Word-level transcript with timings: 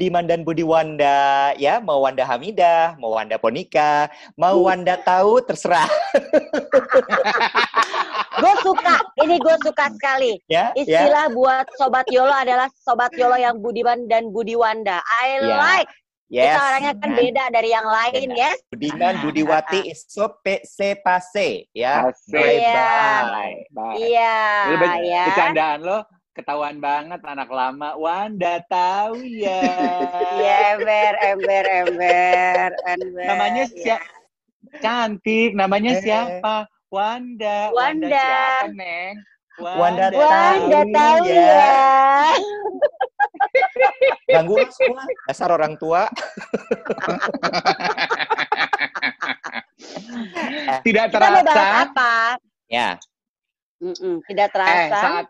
Budiman 0.00 0.24
dan 0.24 0.48
Budiwanda 0.48 1.52
Ya, 1.60 1.76
mau 1.76 2.00
Wanda 2.00 2.24
Hamidah, 2.24 2.96
mau 2.96 3.12
Wanda 3.12 3.36
Ponika 3.36 4.08
Mau 4.32 4.64
Wanda 4.64 4.96
tahu, 4.96 5.44
terserah 5.44 5.84
Gue 8.40 8.54
suka, 8.64 8.96
ini 9.20 9.36
gue 9.36 9.56
suka 9.60 9.92
sekali. 9.92 10.32
Ya, 10.48 10.72
ya. 10.72 11.04
Istilah 11.04 11.28
buat 11.28 11.66
Sobat 11.76 12.08
Yolo 12.08 12.32
adalah 12.32 12.72
Sobat 12.72 13.12
Yolo 13.12 13.36
yang 13.36 13.60
Budiman 13.60 14.08
dan 14.08 14.32
Budiwanda. 14.32 15.04
I 15.20 15.44
Ya. 15.44 15.60
like. 15.60 15.90
Yes. 16.30 16.46
Kita 16.46 16.60
orangnya 16.62 16.92
kan 16.96 17.10
beda 17.12 17.44
dari 17.50 17.68
yang 17.68 17.84
lain, 17.84 18.22
Beda. 18.30 18.38
yes? 18.38 18.56
Budiman, 18.70 19.14
Budiwati, 19.20 19.80
isope, 19.84 20.62
se, 20.62 20.96
pase 20.96 21.68
Ya, 21.74 22.06
Asik. 22.06 22.38
Iya. 22.40 22.88
Bye. 23.28 23.56
Bye. 23.68 23.94
Iya, 23.98 24.36
Lu 24.64 24.74
be- 24.78 25.04
ya. 25.04 25.24
Bercandaan 25.26 25.78
lo 25.82 25.98
ketahuan 26.40 26.80
banget 26.80 27.20
anak 27.20 27.52
lama. 27.52 27.92
Wanda 27.94 28.64
tahu 28.64 29.20
ya. 29.20 29.60
Iya, 30.40 30.56
ember, 30.74 31.12
ember, 31.20 31.64
ember, 31.68 32.68
ember. 32.88 33.26
Namanya 33.28 33.64
Iya. 33.68 34.00
siapa? 34.00 34.08
Cantik. 34.80 35.50
Namanya 35.52 35.92
Eh. 35.92 36.00
siapa? 36.00 36.64
Wanda. 36.88 37.70
Wanda. 37.70 38.08
siapa, 38.08 38.72
Neng? 38.72 39.14
Wanda 39.60 40.08
Wanda 40.08 40.80
Tahu 40.80 40.88
tahu 40.90 41.24
ya. 41.28 41.36
ya. 41.36 41.68
Ganggu 44.30 44.56
semua, 44.70 45.04
dasar 45.26 45.50
orang 45.50 45.74
tua 45.76 46.06
Tidak 50.80 51.04
Kita 51.10 51.18
mau 51.18 51.42
bahas 51.42 51.44
terasa. 51.44 51.82
apa? 51.84 52.12
Ya, 52.70 52.90
Mm-mm, 53.80 54.20
tidak 54.24 54.48
Eh, 54.48 54.52
terasa. 54.54 54.96
saat 55.02 55.26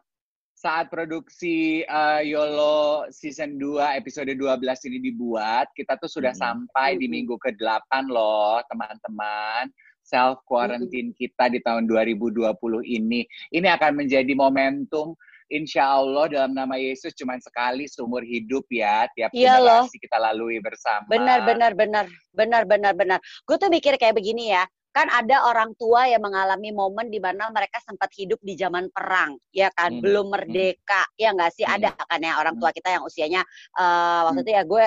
saat 0.61 0.93
produksi 0.93 1.81
eh, 1.81 2.21
YOLO 2.29 3.09
season 3.09 3.57
2 3.57 3.81
episode 3.97 4.29
12 4.29 4.61
ini 4.93 5.01
dibuat, 5.01 5.73
kita 5.73 5.97
tuh 5.97 6.13
sudah 6.13 6.37
Hmm. 6.37 6.69
sampai 6.69 7.01
di 7.01 7.09
Hmm. 7.09 7.17
minggu 7.17 7.41
ke-8 7.41 8.13
loh, 8.13 8.61
teman-teman. 8.69 9.73
Self 10.05 10.43
quarantine 10.45 11.17
kita 11.17 11.49
di 11.49 11.63
tahun 11.65 11.89
2020 11.89 12.83
ini. 12.85 13.25
Ini 13.49 13.69
akan 13.73 14.05
menjadi 14.05 14.33
momentum 14.37 15.17
Insya 15.51 15.83
Allah 15.99 16.31
dalam 16.31 16.55
nama 16.55 16.79
Yesus 16.79 17.11
cuma 17.19 17.35
sekali 17.43 17.91
seumur 17.91 18.23
hidup 18.23 18.71
ya, 18.71 19.11
tiap 19.19 19.35
Iya 19.35 19.59
loh. 19.59 19.83
generasi 19.83 19.99
kita 19.99 20.23
lalui 20.23 20.63
bersama. 20.63 21.03
Benar, 21.11 21.43
benar, 21.43 21.73
benar, 21.75 22.05
benar, 22.31 22.63
benar, 22.71 22.93
benar. 22.95 23.19
Gue 23.43 23.59
tuh 23.59 23.67
mikir 23.67 23.99
kayak 23.99 24.15
begini 24.15 24.55
ya. 24.55 24.63
Kan 24.91 25.07
ada 25.07 25.47
orang 25.47 25.71
tua 25.79 26.11
yang 26.11 26.19
mengalami 26.19 26.75
momen 26.75 27.15
di 27.15 27.23
mana 27.23 27.47
mereka 27.55 27.79
sempat 27.79 28.11
hidup 28.19 28.43
di 28.43 28.59
zaman 28.59 28.91
perang, 28.91 29.39
ya 29.55 29.71
kan? 29.71 29.95
Hmm. 29.95 30.03
Belum 30.03 30.27
merdeka, 30.35 31.07
ya 31.15 31.31
nggak 31.31 31.55
sih? 31.55 31.63
Hmm. 31.63 31.79
Ada 31.79 31.95
kan 31.95 32.19
ya 32.19 32.43
orang 32.43 32.59
tua 32.59 32.75
kita 32.75 32.91
yang 32.91 33.07
usianya 33.07 33.47
eh 33.79 34.21
waktu 34.27 34.43
itu 34.43 34.51
ya 34.51 34.63
gue 34.67 34.85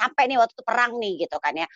sampai 0.00 0.22
nih 0.32 0.38
waktu 0.40 0.52
itu 0.56 0.64
perang 0.64 0.92
nih 0.96 1.12
gitu 1.28 1.36
kan 1.44 1.54
ya. 1.60 1.68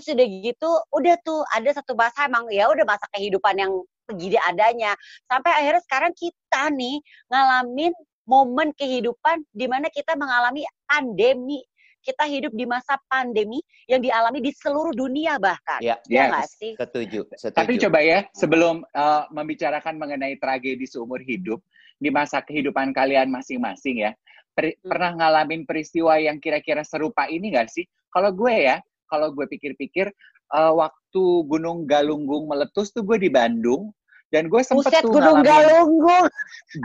Terus 0.00 0.16
udah 0.16 0.28
gitu, 0.32 0.70
udah 0.96 1.14
tuh 1.20 1.40
ada 1.50 1.70
satu 1.76 1.92
masa 1.98 2.24
emang 2.30 2.46
ya 2.48 2.70
udah 2.70 2.86
masa 2.86 3.04
kehidupan 3.10 3.58
yang 3.58 3.72
begini 4.06 4.38
adanya. 4.46 4.94
Sampai 5.26 5.50
akhirnya 5.50 5.82
sekarang 5.82 6.12
kita 6.14 6.70
nih 6.72 7.02
ngalamin 7.26 7.92
momen 8.30 8.70
kehidupan 8.78 9.42
di 9.50 9.66
mana 9.66 9.90
kita 9.90 10.14
mengalami 10.14 10.62
pandemi. 10.86 11.58
Kita 12.00 12.24
hidup 12.24 12.56
di 12.56 12.64
masa 12.64 12.96
pandemi 13.06 13.60
yang 13.84 14.00
dialami 14.00 14.40
di 14.40 14.50
seluruh 14.50 14.96
dunia 14.96 15.36
bahkan. 15.36 15.80
ya, 15.84 16.00
Ya 16.08 16.26
Yes. 16.26 16.28
nggak 16.32 16.48
sih? 16.48 16.72
setuju, 16.74 17.20
setuju. 17.36 17.56
Tapi 17.60 17.72
coba 17.76 17.98
ya, 18.00 18.18
sebelum 18.32 18.82
uh, 18.96 19.24
membicarakan 19.28 20.00
mengenai 20.00 20.40
tragedi 20.40 20.88
seumur 20.88 21.20
hidup 21.20 21.60
di 22.00 22.08
masa 22.08 22.40
kehidupan 22.40 22.96
kalian 22.96 23.28
masing-masing 23.28 24.08
ya, 24.08 24.16
per- 24.56 24.72
Hmm. 24.80 24.88
pernah 24.88 25.10
ngalamin 25.14 25.68
peristiwa 25.68 26.16
yang 26.16 26.40
kira-kira 26.40 26.80
serupa 26.80 27.28
ini 27.28 27.52
nggak 27.52 27.68
sih? 27.68 27.84
Kalau 28.08 28.32
gue 28.32 28.54
ya, 28.64 28.80
kalau 29.06 29.30
gue 29.36 29.44
pikir-pikir, 29.46 30.08
uh, 30.56 30.72
waktu 30.72 31.22
Gunung 31.46 31.84
Galunggung 31.84 32.48
meletus 32.48 32.90
tuh 32.90 33.04
gue 33.04 33.20
di 33.20 33.28
Bandung, 33.28 33.92
dan 34.30 34.46
gue 34.46 34.62
sempet 34.62 34.86
Buset 34.86 35.02
tuh 35.02 35.12
Gunung 35.18 35.42
Galunggung. 35.42 36.26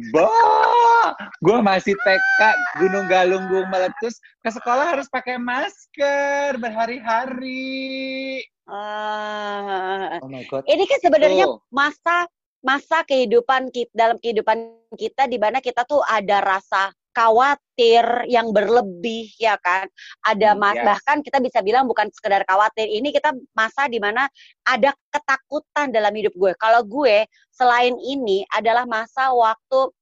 Bah, 0.10 1.14
gue 1.46 1.58
masih 1.62 1.94
TK, 1.94 2.42
Gunung 2.82 3.06
Galunggung 3.06 3.70
meletus, 3.70 4.18
ke 4.42 4.50
sekolah 4.50 4.98
harus 4.98 5.08
pakai 5.08 5.38
masker 5.38 6.58
berhari-hari. 6.58 8.42
Ah, 8.66 10.18
Oh 10.26 10.30
my 10.30 10.42
God. 10.50 10.66
ini 10.66 10.90
kan 10.90 11.00
sebenarnya 11.06 11.46
masa 11.70 12.26
masa 12.66 13.06
kehidupan 13.06 13.70
kita 13.70 13.94
dalam 13.94 14.18
kehidupan 14.18 14.58
kita 14.98 15.30
di 15.30 15.38
mana 15.38 15.62
kita 15.62 15.86
tuh 15.86 16.02
ada 16.02 16.42
rasa 16.42 16.90
khawatir 17.16 18.04
yang 18.28 18.52
berlebih 18.52 19.32
ya 19.40 19.56
kan 19.58 19.88
ada 20.22 20.52
Hmm, 20.52 20.60
mas 20.60 20.76
yes. 20.76 20.84
bahkan 20.84 21.18
kita 21.24 21.40
bisa 21.40 21.64
bilang 21.64 21.88
bukan 21.88 22.12
sekedar 22.12 22.44
khawatir 22.44 22.86
ini 22.86 23.10
kita 23.10 23.32
masa 23.52 23.88
di 23.88 23.98
mana 23.98 24.28
ada 24.62 24.92
ketakutan 25.10 25.90
dalam 25.90 26.12
hidup 26.12 26.36
gue 26.36 26.52
kalau 26.60 26.84
gue 26.84 27.24
selain 27.50 27.96
ini 27.98 28.44
adalah 28.52 28.84
masa 28.84 29.32
waktu 29.32 29.96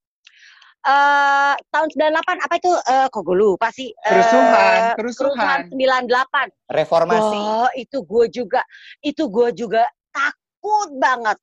eh 0.84 1.54
tahun 1.72 1.88
98 1.96 2.44
apa 2.44 2.54
itu 2.58 2.68
eh 2.84 3.06
kok 3.08 3.22
gue 3.22 3.32
lupa 3.32 3.72
sih 3.72 3.88
Eh, 3.88 4.04
Kerusuhan, 4.04 4.80
kerusuhan 4.98 5.58
kerusuhan. 5.72 6.04
98 6.52 6.52
Reformasi. 6.68 7.38
Wah, 7.40 7.70
itu 7.72 7.98
gue 8.04 8.26
juga, 8.28 8.60
itu 9.00 9.24
gue 9.24 9.48
juga 9.54 9.82
takut 10.10 10.92
banget. 10.98 11.40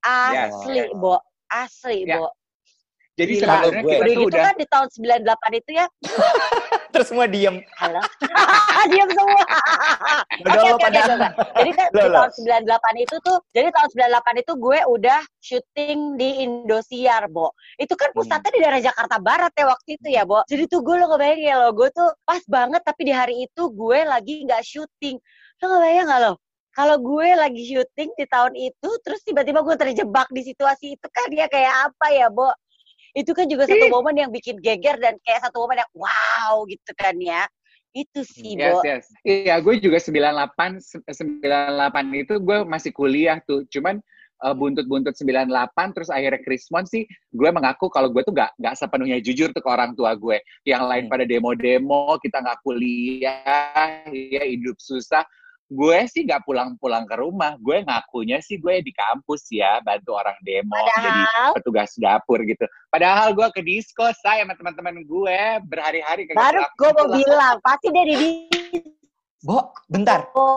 Asli, 0.00 0.80
yes. 0.80 0.90
Bo. 0.92 1.22
Asli, 1.46 2.02
Ya. 2.02 2.18
Bo. 2.18 2.34
Jadi 3.20 3.32
Gila, 3.36 3.44
sebenarnya 3.44 3.82
gue. 3.84 3.92
kita 3.92 4.00
Udah 4.00 4.08
tuh 4.08 4.16
gitu 4.16 4.28
udah 4.32 4.40
kan 4.40 4.56
di 4.56 4.66
tahun 4.72 4.88
98 4.96 5.60
itu 5.60 5.70
ya. 5.76 5.86
Terus 6.92 7.06
semua 7.12 7.26
diem. 7.28 7.56
Halo. 7.76 8.00
Diam 8.90 9.08
semua. 9.12 9.42
Udah 10.40 10.52
Oke, 10.56 10.80
pada. 10.80 11.00
oke, 11.04 11.08
coba. 11.12 11.28
Jadi 11.60 11.70
kan 11.76 11.88
di 11.92 12.08
tahun 12.08 12.30
98 12.64 13.04
itu 13.04 13.16
tuh, 13.20 13.38
jadi 13.52 13.68
tahun 13.76 13.88
98 13.92 14.42
itu 14.42 14.52
gue 14.56 14.78
udah 14.88 15.20
syuting 15.44 15.98
di 16.16 16.28
Indosiar, 16.48 17.28
Bo. 17.28 17.52
Itu 17.76 17.92
kan 17.92 18.08
pusatnya 18.16 18.50
di 18.56 18.60
daerah 18.64 18.80
Jakarta 18.80 19.20
Barat 19.20 19.52
ya 19.52 19.68
waktu 19.68 20.00
itu 20.00 20.08
ya, 20.08 20.24
Bo. 20.24 20.40
Jadi 20.48 20.64
tuh 20.66 20.80
gue 20.80 20.96
lo 20.96 21.12
ngebayang 21.12 21.40
ya 21.44 21.54
lo, 21.60 21.68
gue 21.76 21.88
tuh 21.92 22.08
pas 22.24 22.40
banget 22.48 22.80
tapi 22.80 23.02
di 23.04 23.12
hari 23.12 23.44
itu 23.44 23.62
gue 23.68 23.98
lagi 24.08 24.48
nggak 24.48 24.64
syuting. 24.64 25.20
Lo 25.60 25.64
ngebayang 25.68 26.06
nggak 26.08 26.20
lo? 26.24 26.32
Kalau 26.70 26.96
gue 26.96 27.28
lagi 27.36 27.62
syuting 27.68 28.10
di 28.16 28.24
tahun 28.30 28.54
itu, 28.56 28.88
terus 29.04 29.20
tiba-tiba 29.26 29.60
gue 29.60 29.76
terjebak 29.76 30.26
di 30.32 30.42
situasi 30.42 30.96
itu 30.96 31.06
kan 31.12 31.28
ya 31.28 31.46
kayak 31.52 31.92
apa 31.92 32.06
ya, 32.16 32.32
Bo? 32.32 32.48
Itu 33.14 33.34
kan 33.34 33.46
juga 33.50 33.66
satu 33.66 33.86
momen 33.90 34.14
yang 34.18 34.30
bikin 34.30 34.58
geger 34.62 34.96
dan 34.98 35.18
kayak 35.26 35.42
satu 35.46 35.62
momen 35.66 35.82
yang 35.82 35.92
wow 35.94 36.62
gitu 36.70 36.92
kan 36.94 37.14
ya. 37.18 37.46
Itu 37.90 38.22
sih, 38.22 38.54
Yes, 38.54 38.78
Bo. 38.78 38.86
yes. 38.86 39.04
Iya, 39.26 39.58
gue 39.58 39.82
juga 39.82 39.98
98, 39.98 40.78
se- 40.78 41.02
98 41.02 42.06
itu 42.14 42.38
gue 42.38 42.58
masih 42.62 42.94
kuliah 42.94 43.42
tuh. 43.42 43.66
Cuman 43.66 43.98
eh, 44.40 44.54
buntut-buntut 44.56 45.12
98, 45.18 45.92
terus 45.92 46.08
akhirnya 46.08 46.40
Krismon 46.40 46.86
sih, 46.88 47.04
gue 47.34 47.50
mengaku 47.50 47.90
kalau 47.92 48.08
gue 48.08 48.22
tuh 48.24 48.32
gak, 48.32 48.54
gak 48.56 48.78
sepenuhnya 48.78 49.18
jujur 49.20 49.50
tuh 49.52 49.60
ke 49.60 49.68
orang 49.68 49.92
tua 49.98 50.14
gue. 50.16 50.38
Yang 50.64 50.82
lain 50.86 51.04
Hmm. 51.04 51.12
pada 51.12 51.24
demo-demo, 51.26 52.16
kita 52.22 52.40
gak 52.40 52.62
kuliah, 52.64 54.06
ya 54.08 54.42
hidup 54.46 54.78
susah. 54.80 55.26
Gue 55.70 56.02
sih 56.10 56.26
gak 56.26 56.42
pulang-pulang 56.42 57.06
ke 57.06 57.14
rumah. 57.14 57.54
Gue 57.62 57.86
ngakunya 57.86 58.42
sih 58.42 58.58
gue 58.58 58.82
di 58.82 58.90
kampus 58.90 59.46
ya, 59.54 59.78
bantu 59.86 60.18
orang 60.18 60.34
demo. 60.42 60.74
Jadi 60.98 61.22
Padahal 61.22 61.50
petugas 61.54 61.90
dapur 61.94 62.42
gitu. 62.42 62.66
Padahal 62.90 63.30
gue 63.38 63.46
ke 63.54 63.62
disco, 63.62 64.02
saya 64.18 64.42
sama 64.42 64.58
teman-teman 64.58 65.06
gue 65.06 65.38
berhari-hari 65.70 66.26
kagak 66.26 66.42
baru 66.42 66.62
gue 66.74 66.90
mau 66.90 67.06
bilang 67.14 67.56
pasti 67.62 67.88
dari 67.94 68.14
Bo, 69.40 69.70
bentar. 69.86 70.26
disco. 70.26 70.50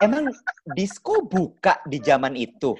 Emang 0.00 0.32
disco 0.72 1.14
buka 1.28 1.78
di 1.84 2.00
zaman 2.00 2.32
itu? 2.32 2.74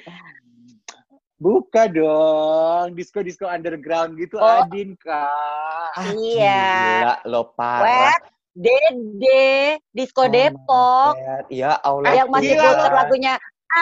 Buka 1.36 1.92
dong, 1.92 2.96
disco-disco 2.96 3.44
underground 3.44 4.16
gitu, 4.16 4.40
Oh. 4.40 4.64
Adin, 4.64 4.96
Kak. 4.96 5.92
Ah, 5.92 6.08
Iya. 6.16 6.64
Gila, 6.72 7.14
lo 7.28 7.52
parah. 7.52 7.84
Wet, 8.16 8.22
Dede, 8.56 9.84
Disco 9.92 10.24
Oh 10.24 10.32
my 10.32 10.32
Depok, 10.32 11.12
God. 11.12 11.44
Ya 11.52 11.76
Allah. 11.84 12.24
yang 12.24 12.28
masih 12.32 12.56
gila. 12.56 12.72
puter 12.72 12.92
lagunya 12.96 13.34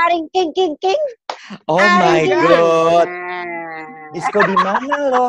Aring 0.02 0.26
King 0.34 0.50
King 0.50 0.74
King. 0.82 1.02
Oh 1.70 1.88
my 1.88 2.26
Aring. 2.26 2.42
God. 2.42 3.08
Nah. 3.08 4.10
Disco 4.10 4.42
di 4.42 4.56
mana 4.58 4.96
lo? 5.10 5.26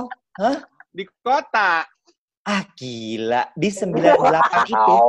Di 0.89 1.05
kota. 1.21 1.85
Ah 2.41 2.63
gila, 2.73 3.49
di 3.53 3.69
98 3.69 4.65
itu. 4.69 4.99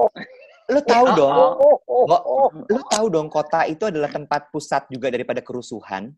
Lo 0.69 0.81
tahu 0.85 1.07
dong, 1.13 1.57
Oh, 1.61 1.79
oh, 1.89 2.05
Bo, 2.07 2.17
oh. 2.25 2.49
lo 2.69 2.81
tahu 2.87 3.07
dong 3.09 3.29
kota 3.29 3.65
itu 3.67 3.87
adalah 3.89 4.11
tempat 4.11 4.51
pusat 4.51 4.89
juga 4.89 5.09
daripada 5.13 5.41
kerusuhan. 5.41 6.13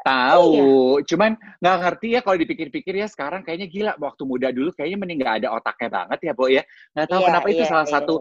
Tahu, 0.00 1.04
cuman 1.04 1.36
nggak 1.60 1.76
ngerti 1.84 2.06
ya 2.16 2.20
kalau 2.24 2.36
dipikir-pikir 2.40 2.94
ya 2.96 3.06
sekarang 3.10 3.44
kayaknya 3.44 3.68
gila 3.68 3.92
waktu 4.00 4.22
muda 4.24 4.48
dulu 4.48 4.72
kayaknya 4.72 4.98
mending 4.98 5.20
nggak 5.20 5.36
ada 5.44 5.48
otaknya 5.52 5.88
banget 5.92 6.18
ya, 6.24 6.32
Bo 6.32 6.46
ya. 6.48 6.62
Nggak 6.96 7.06
tahu 7.12 7.20
Iya, 7.20 7.26
kenapa 7.28 7.46
itu 7.52 7.62
iya, 7.62 7.70
salah 7.70 7.86
iya. 7.86 7.94
satu 7.98 8.14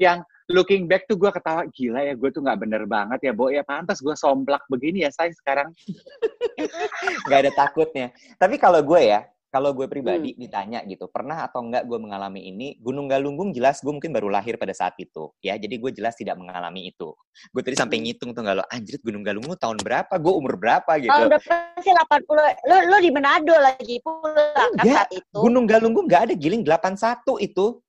yang 0.00 0.18
looking 0.50 0.88
back 0.88 1.04
tuh 1.04 1.20
gue 1.20 1.30
ketawa 1.30 1.62
gila 1.70 2.00
ya 2.00 2.14
gue 2.16 2.30
tuh 2.32 2.40
nggak 2.40 2.58
bener 2.64 2.82
banget 2.88 3.20
ya, 3.28 3.32
Bo 3.36 3.52
ya. 3.52 3.62
Pantas 3.66 4.00
gue 4.00 4.16
somplak 4.16 4.64
begini 4.72 5.04
ya 5.04 5.10
saya 5.12 5.28
sekarang. 5.34 5.68
nggak 7.28 7.38
ada 7.48 7.52
takutnya. 7.52 8.08
Tapi 8.40 8.56
kalau 8.56 8.80
gue 8.80 9.02
ya, 9.04 9.26
kalau 9.50 9.74
gue 9.74 9.90
pribadi 9.90 10.30
Hmm. 10.32 10.40
ditanya 10.46 10.78
gitu, 10.86 11.10
pernah 11.10 11.42
atau 11.42 11.58
enggak 11.60 11.82
gue 11.82 11.98
mengalami 11.98 12.46
ini? 12.46 12.78
Gunung 12.78 13.10
Galunggung 13.10 13.50
jelas 13.50 13.82
gue 13.82 13.90
mungkin 13.90 14.14
baru 14.14 14.30
lahir 14.30 14.54
pada 14.54 14.70
saat 14.70 14.94
itu, 14.96 15.34
ya. 15.42 15.58
Jadi 15.58 15.74
gue 15.74 15.90
jelas 15.90 16.14
tidak 16.14 16.38
mengalami 16.38 16.94
itu. 16.94 17.10
Gue 17.50 17.62
tadi 17.66 17.74
sampai 17.74 17.98
Hmm. 17.98 18.04
ngitung 18.06 18.30
tuh 18.30 18.46
lo, 18.46 18.62
anjir 18.70 19.02
Gunung 19.02 19.26
Galunggung 19.26 19.58
tahun 19.58 19.82
berapa? 19.82 20.14
Gue 20.22 20.32
umur 20.38 20.54
berapa 20.54 20.92
gitu? 21.02 21.10
Tahun 21.10 21.26
berapa 21.26 21.54
sih 21.82 21.90
80? 21.90 22.46
Lo 22.70 22.76
lo 22.86 22.96
di 23.02 23.10
Manado 23.10 23.54
lagi 23.58 23.98
pulang 24.00 24.70
kan 24.78 24.86
saat 24.86 25.10
itu? 25.10 25.34
Gunung 25.34 25.66
Galunggung 25.66 26.06
nggak 26.06 26.22
ada 26.30 26.34
giling 26.38 26.62
81 26.62 27.42
itu. 27.42 27.82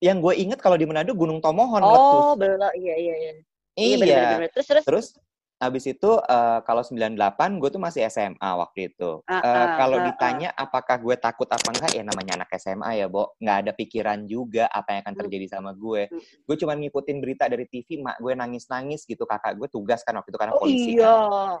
Yang 0.00 0.16
gue 0.24 0.34
inget 0.48 0.58
kalau 0.60 0.76
di 0.76 0.84
Manado 0.88 1.12
Gunung 1.12 1.40
Tomohon 1.40 1.80
Oh, 1.80 1.88
meletus. 1.88 2.24
belum. 2.40 2.72
Iya, 2.76 2.94
iya, 2.96 3.14
iya. 3.16 3.32
Iya. 3.76 3.96
bener-bener. 4.00 4.48
Terus 4.56 4.66
terus 4.68 4.84
Terus 4.84 5.06
habis 5.56 5.88
itu 5.88 6.10
eh, 6.20 6.58
kalau 6.68 6.84
98 6.84 7.56
gue 7.56 7.70
tuh 7.72 7.80
masih 7.80 8.04
SMA 8.12 8.50
waktu 8.60 8.92
itu. 8.92 9.24
Ah, 9.24 9.40
Eh, 9.40 9.48
ah, 9.48 9.66
kalau 9.80 9.98
ah, 10.00 10.04
ditanya 10.04 10.48
apakah 10.52 11.00
gue 11.00 11.16
takut 11.16 11.48
apa 11.48 11.68
enggak 11.72 11.92
ya 11.96 12.04
namanya 12.04 12.36
anak 12.44 12.52
SMA 12.60 13.00
ya, 13.00 13.06
Bo. 13.08 13.32
Nggak 13.40 13.56
ada 13.64 13.72
pikiran 13.72 14.18
juga 14.28 14.68
apa 14.68 14.92
yang 14.92 15.00
akan 15.08 15.14
Hmm. 15.16 15.22
terjadi 15.24 15.46
sama 15.48 15.70
gue. 15.72 16.12
Hmm. 16.12 16.20
Gue 16.44 16.56
cuma 16.60 16.72
ngikutin 16.76 17.16
berita 17.24 17.44
dari 17.48 17.64
TV, 17.64 17.88
mak 18.04 18.20
gue 18.20 18.32
nangis-nangis 18.36 19.08
gitu. 19.08 19.24
Kakak 19.24 19.56
gue 19.56 19.68
tugas 19.72 20.04
kan 20.04 20.12
waktu 20.20 20.28
itu 20.28 20.38
karena 20.38 20.54
Oh 20.54 20.60
polisi 20.60 20.90
iya. 20.94 21.08
kan. 21.08 21.56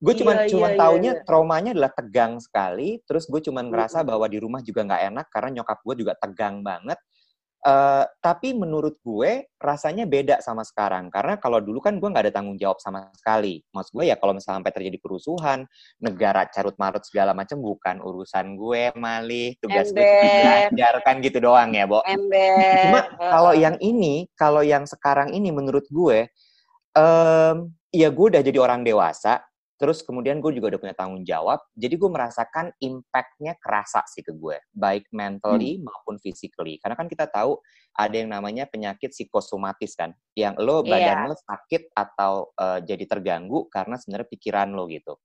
Gue 0.00 0.14
cuma 0.16 0.32
Iya, 0.32 0.48
cuma 0.48 0.68
iya, 0.72 0.78
taunya 0.80 1.12
iya. 1.18 1.22
traumanya 1.28 1.70
adalah 1.76 1.92
tegang 1.92 2.40
sekali. 2.40 3.04
Terus 3.04 3.28
gue 3.28 3.40
cuma 3.44 3.60
ngerasa 3.60 4.00
bahwa 4.00 4.24
di 4.30 4.38
rumah 4.40 4.64
juga 4.64 4.80
nggak 4.86 5.02
enak 5.12 5.26
karena 5.28 5.60
nyokap 5.60 5.78
gue 5.84 5.94
juga 6.06 6.14
tegang 6.16 6.64
banget. 6.64 6.96
Eh, 7.60 8.04
tapi 8.24 8.56
menurut 8.56 8.96
gue 9.04 9.52
rasanya 9.60 10.08
beda 10.08 10.40
sama 10.40 10.64
sekarang 10.64 11.12
karena 11.12 11.36
kalau 11.36 11.60
dulu 11.60 11.84
kan 11.84 12.00
gue 12.00 12.08
nggak 12.08 12.32
ada 12.32 12.34
tanggung 12.40 12.56
jawab 12.56 12.80
sama 12.80 13.12
sekali. 13.12 13.60
Maksud 13.76 14.00
gue 14.00 14.04
ya 14.08 14.16
kalau 14.16 14.32
misalnya 14.32 14.64
sampai 14.64 14.72
terjadi 14.72 14.96
kerusuhan, 14.96 15.68
negara 16.00 16.48
carut 16.48 16.72
marut 16.80 17.04
segala 17.04 17.36
macam 17.36 17.60
bukan 17.60 18.00
urusan 18.00 18.56
gue 18.56 18.96
malih 18.96 19.60
tugas 19.60 19.92
gue 19.92 20.00
belajar 20.00 21.04
kan 21.04 21.20
gitu 21.20 21.36
doang 21.36 21.76
ya, 21.76 21.84
Bo. 21.84 22.00
Ember. 22.08 22.80
Cuma 22.88 23.00
kalau 23.20 23.52
yang 23.52 23.76
ini, 23.84 24.24
kalau 24.40 24.64
yang 24.64 24.88
sekarang 24.88 25.36
ini 25.36 25.52
menurut 25.52 25.84
gue, 25.92 26.32
em, 26.96 27.56
ya 27.92 28.08
gue 28.08 28.26
udah 28.32 28.40
jadi 28.40 28.56
orang 28.56 28.88
dewasa, 28.88 29.36
terus 29.80 30.04
kemudian 30.04 30.44
gue 30.44 30.52
juga 30.52 30.76
udah 30.76 30.80
punya 30.84 30.92
tanggung 30.92 31.24
jawab, 31.24 31.64
jadi 31.72 31.96
gue 31.96 32.10
merasakan 32.12 32.68
impact-nya 32.84 33.56
kerasa 33.56 34.04
sih 34.12 34.20
ke 34.20 34.36
gue, 34.36 34.60
baik 34.76 35.08
mentally 35.08 35.80
maupun 35.80 36.20
physically. 36.20 36.76
Karena 36.84 37.00
kan 37.00 37.08
kita 37.08 37.24
tahu 37.32 37.56
ada 37.96 38.12
yang 38.12 38.28
namanya 38.28 38.68
penyakit 38.68 39.08
psikosomatis 39.16 39.96
kan, 39.96 40.12
yang 40.36 40.52
lo 40.60 40.84
badan 40.84 41.32
lo 41.32 41.36
sakit 41.40 41.96
atau 41.96 42.52
eh, 42.60 42.84
jadi 42.84 43.08
terganggu 43.08 43.72
karena 43.72 43.96
sebenarnya 43.96 44.28
pikiran 44.28 44.68
lo 44.76 44.84
gitu. 44.92 45.16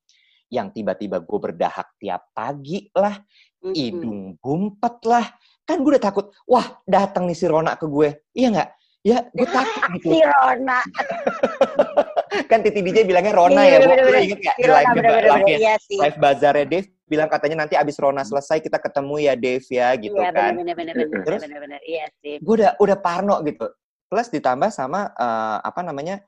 Yang 0.48 0.80
tiba-tiba 0.80 1.20
gue 1.20 1.40
berdahak 1.52 1.92
tiap 2.00 2.32
pagi 2.32 2.88
lah, 2.96 3.20
Mm-mm. 3.60 3.76
hidung 3.76 4.40
gumpet 4.40 5.04
lah. 5.04 5.36
Kan 5.68 5.84
gue 5.84 6.00
udah 6.00 6.06
takut, 6.08 6.32
wah 6.48 6.80
datang 6.88 7.28
nih 7.28 7.36
si 7.36 7.44
Rona 7.44 7.76
ke 7.76 7.92
gue. 7.92 8.24
Iya 8.32 8.48
nggak? 8.56 8.70
Ya, 9.04 9.20
gue 9.36 9.48
takut 9.60 9.84
gitu. 10.00 10.16
Si 10.16 10.20
Rona. 10.24 10.80
kan 12.44 12.60
Titi 12.60 12.80
DJ 12.80 13.04
bilangnya 13.04 13.32
Rona 13.32 13.62
Iya, 13.64 13.72
ya, 13.72 13.78
Bu. 13.80 13.92
Lu 13.96 14.12
inget 14.20 14.40
Si 14.40 14.52
di 14.58 14.68
live, 14.68 14.88
bener-bener. 14.92 15.32
live, 15.32 15.48
Iya 15.56 15.76
sih. 15.80 15.98
live 16.00 16.18
bazarnya 16.20 16.66
Dave 16.68 16.88
bilang 17.06 17.30
katanya 17.30 17.56
nanti 17.64 17.76
abis 17.78 17.96
Rona 17.98 18.22
selesai 18.22 18.60
kita 18.60 18.78
ketemu 18.78 19.16
ya 19.22 19.34
Dave 19.34 19.68
ya 19.70 19.88
gitu 19.96 20.18
Iya, 20.18 20.32
kan. 20.32 20.52
bener-bener. 20.58 20.94
Terus? 21.24 21.42
Bener-bener. 21.46 21.80
Iya 21.86 22.06
sih. 22.20 22.36
Gue 22.42 22.54
udah 22.60 22.72
udah 22.78 22.98
parno 23.00 23.40
gitu. 23.42 23.66
Plus 24.06 24.28
ditambah 24.30 24.70
sama 24.70 25.10
eh, 25.12 25.58
apa 25.64 25.82
namanya 25.82 26.20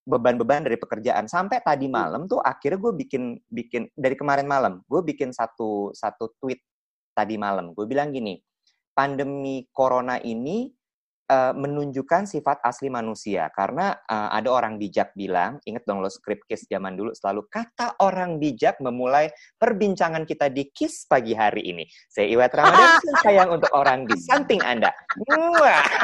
beban-beban 0.00 0.64
dari 0.64 0.74
pekerjaan 0.74 1.28
sampai 1.28 1.60
tadi 1.60 1.86
Hmm. 1.86 1.94
malam 1.94 2.22
tuh 2.24 2.40
akhirnya 2.40 2.80
gue 2.80 2.92
bikin 3.04 3.22
bikin 3.46 3.82
dari 3.92 4.16
kemarin 4.16 4.48
malam 4.48 4.80
gue 4.88 5.00
bikin 5.04 5.28
satu 5.30 5.92
satu 5.92 6.34
tweet 6.40 6.58
tadi 7.12 7.36
malam 7.36 7.76
gue 7.76 7.84
bilang 7.84 8.08
gini 8.08 8.40
pandemi 8.96 9.68
corona 9.70 10.16
ini 10.18 10.72
eh, 11.30 11.52
menunjukkan 11.54 12.26
sifat 12.26 12.58
asli 12.66 12.90
manusia 12.90 13.46
karena 13.54 13.94
eh, 13.94 14.28
ada 14.34 14.50
orang 14.50 14.74
bijak 14.82 15.14
bilang 15.14 15.62
inget 15.62 15.86
dong 15.86 16.02
lo 16.02 16.10
script 16.10 16.50
kiss 16.50 16.66
zaman 16.66 16.98
dulu 16.98 17.14
selalu 17.14 17.46
kata 17.46 17.94
orang 18.02 18.42
bijak 18.42 18.82
memulai 18.82 19.30
perbincangan 19.56 20.26
kita 20.26 20.50
di 20.50 20.66
kiss 20.74 21.06
pagi 21.06 21.38
hari 21.38 21.62
ini 21.70 21.86
saya 22.10 22.26
Iwat 22.26 22.50
Ramadan 22.50 22.98
sayang 23.24 23.50
untuk 23.54 23.70
orang 23.70 24.10
di 24.10 24.18
samping 24.18 24.58
anda 24.66 24.90
Wah. 25.30 25.86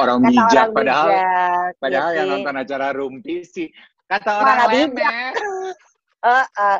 Orang 0.00 0.24
Kata 0.24 0.30
bijak 0.32 0.68
orang 0.70 0.76
padahal 0.76 1.08
bijak. 1.08 1.70
padahal 1.82 2.10
yang 2.16 2.26
sih. 2.26 2.32
nonton 2.32 2.54
acara 2.56 2.88
rumpi 2.94 3.36
sih 3.44 3.68
kata 4.06 4.30
orang 4.38 4.58
lemes. 4.70 5.34
Eh, 6.26 6.46
eh. 6.58 6.78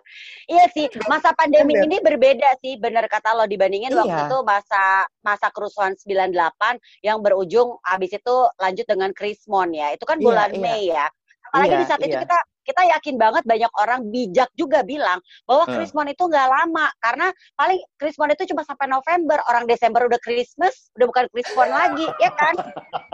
Iya 0.51 0.65
sih, 0.75 0.87
masa 1.07 1.31
pandemi 1.39 1.79
Bener. 1.79 1.87
ini 1.87 1.97
berbeda 2.03 2.59
sih, 2.59 2.75
benar 2.83 3.07
kata 3.07 3.31
lo 3.39 3.47
dibandingin 3.47 3.95
waktu 3.95 4.11
Iya. 4.11 4.27
itu 4.27 4.39
masa 4.43 5.07
masa 5.23 5.47
kerusuhan 5.55 5.95
98 5.95 6.83
yang 7.07 7.23
berujung 7.23 7.79
habis 7.87 8.11
itu 8.11 8.37
lanjut 8.59 8.87
dengan 8.91 9.15
Krismon 9.15 9.71
ya. 9.71 9.95
Itu 9.95 10.03
kan 10.03 10.19
Iya, 10.19 10.27
bulan 10.27 10.51
iya. 10.51 10.59
Mei 10.59 10.83
ya. 10.91 11.07
Apalagi 11.47 11.71
Iya, 11.71 11.79
di 11.79 11.87
saat 11.87 12.01
itu 12.03 12.17
iya. 12.19 12.23
kita 12.27 12.39
kita 12.67 12.83
yakin 12.99 13.15
banget 13.15 13.47
banyak 13.47 13.73
orang 13.79 14.11
bijak 14.11 14.51
juga 14.59 14.83
bilang 14.83 15.23
bahwa. 15.47 15.65
Krismon 15.77 16.09
itu 16.09 16.25
nggak 16.27 16.49
lama 16.49 16.89
karena 16.99 17.29
paling 17.55 17.79
Krismon 18.01 18.33
itu 18.33 18.49
cuma 18.51 18.67
sampai 18.67 18.91
November. 18.91 19.39
Orang 19.47 19.69
Desember 19.71 20.09
udah 20.09 20.19
Christmas, 20.19 20.91
udah 20.99 21.07
bukan 21.07 21.27
Krismon 21.31 21.71
lagi, 21.71 22.07
ya 22.19 22.31
kan? 22.35 22.55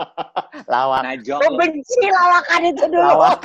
lawak 0.73 1.03
Najong. 1.05 1.41
Gue 1.43 1.53
benci 1.59 2.03
lawakan 2.07 2.61
itu 2.71 2.85
dulu. 2.87 3.03
lawak 3.03 3.39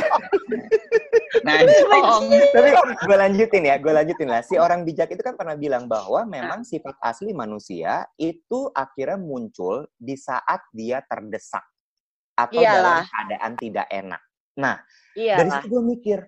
Najong. 1.49 2.23
tapi 2.55 2.69
gue 3.05 3.17
lanjutin 3.17 3.63
ya 3.69 3.77
gue 3.77 3.93
lanjutin 3.93 4.29
lah 4.29 4.41
si 4.41 4.57
orang 4.57 4.83
bijak 4.87 5.13
itu 5.13 5.21
kan 5.21 5.37
pernah 5.37 5.55
bilang 5.59 5.85
bahwa 5.85 6.25
memang 6.25 6.65
sifat 6.65 6.97
asli 7.05 7.37
manusia 7.37 8.07
itu 8.17 8.71
akhirnya 8.73 9.21
muncul 9.21 9.85
di 9.97 10.17
saat 10.17 10.65
dia 10.73 11.05
terdesak 11.05 11.65
atau 12.39 12.61
dalam 12.63 13.03
Iyalah. 13.03 13.05
keadaan 13.11 13.53
tidak 13.59 13.87
enak 13.91 14.23
nah 14.59 14.83
Iya 15.15 15.41
dari 15.41 15.51
lah. 15.51 15.63
situ 15.63 15.67
gue 15.71 15.83
mikir 15.83 16.19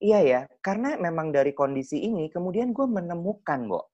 iya 0.00 0.20
ya 0.22 0.40
karena 0.62 0.94
memang 0.96 1.34
dari 1.34 1.50
kondisi 1.52 2.06
ini 2.06 2.30
kemudian 2.30 2.70
gue 2.70 2.86
menemukan 2.86 3.60
Bo 3.66 3.90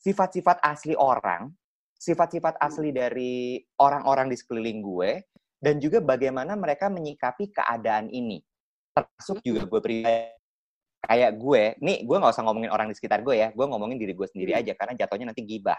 sifat-sifat 0.00 0.64
asli 0.64 0.96
orang 0.96 1.52
sifat-sifat 1.96 2.60
asli 2.60 2.92
dari 2.92 3.56
orang-orang 3.80 4.28
di 4.28 4.36
sekeliling 4.36 4.80
gue 4.84 5.10
dan 5.56 5.80
juga 5.80 6.04
bagaimana 6.04 6.52
mereka 6.54 6.92
menyikapi 6.92 7.50
keadaan 7.50 8.12
ini. 8.12 8.44
Termasuk 8.92 9.40
juga 9.40 9.64
gue 9.64 9.80
pribadi. 9.80 10.32
Kayak 11.06 11.32
gue 11.38 11.62
nih 11.80 12.02
gue 12.02 12.16
nggak 12.18 12.34
usah 12.34 12.44
ngomongin 12.44 12.70
orang 12.72 12.90
di 12.90 12.96
sekitar 12.98 13.22
gue 13.22 13.38
ya 13.38 13.54
gue 13.54 13.62
ngomongin 13.62 13.94
diri 13.94 14.10
gue 14.10 14.26
sendiri 14.26 14.58
aja 14.58 14.74
karena 14.74 14.94
jatuhnya 14.98 15.30
nanti 15.30 15.46
gibah. 15.46 15.78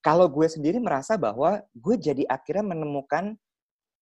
Kalau 0.00 0.30
gue 0.30 0.46
sendiri 0.46 0.78
merasa 0.78 1.18
bahwa 1.18 1.58
gue 1.74 1.94
jadi 1.98 2.22
akhirnya 2.30 2.62
menemukan 2.62 3.34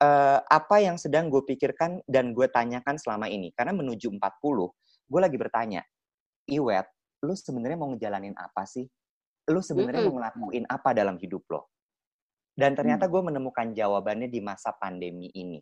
eh, 0.00 0.38
apa 0.40 0.76
yang 0.82 0.96
sedang 0.98 1.30
gue 1.30 1.42
pikirkan 1.44 2.02
dan 2.08 2.34
gue 2.34 2.46
tanyakan 2.50 2.98
selama 2.98 3.30
ini. 3.30 3.54
Karena 3.54 3.76
menuju 3.76 4.10
40, 4.10 4.20
gue 5.10 5.20
lagi 5.20 5.36
bertanya, 5.38 5.82
Iwet, 6.50 6.86
lu 7.24 7.34
sebenarnya 7.34 7.78
mau 7.78 7.90
ngejalanin 7.92 8.36
apa 8.36 8.68
sih? 8.68 8.84
Lu 9.48 9.60
sebenarnya 9.60 10.08
mau 10.08 10.20
ngelakuin 10.20 10.64
apa 10.68 10.90
dalam 10.96 11.16
hidup 11.20 11.44
lo? 11.52 11.72
Dan 12.54 12.78
ternyata 12.78 13.10
gue 13.10 13.18
menemukan 13.18 13.74
jawabannya 13.74 14.30
di 14.30 14.38
masa 14.38 14.70
pandemi 14.78 15.26
ini. 15.34 15.58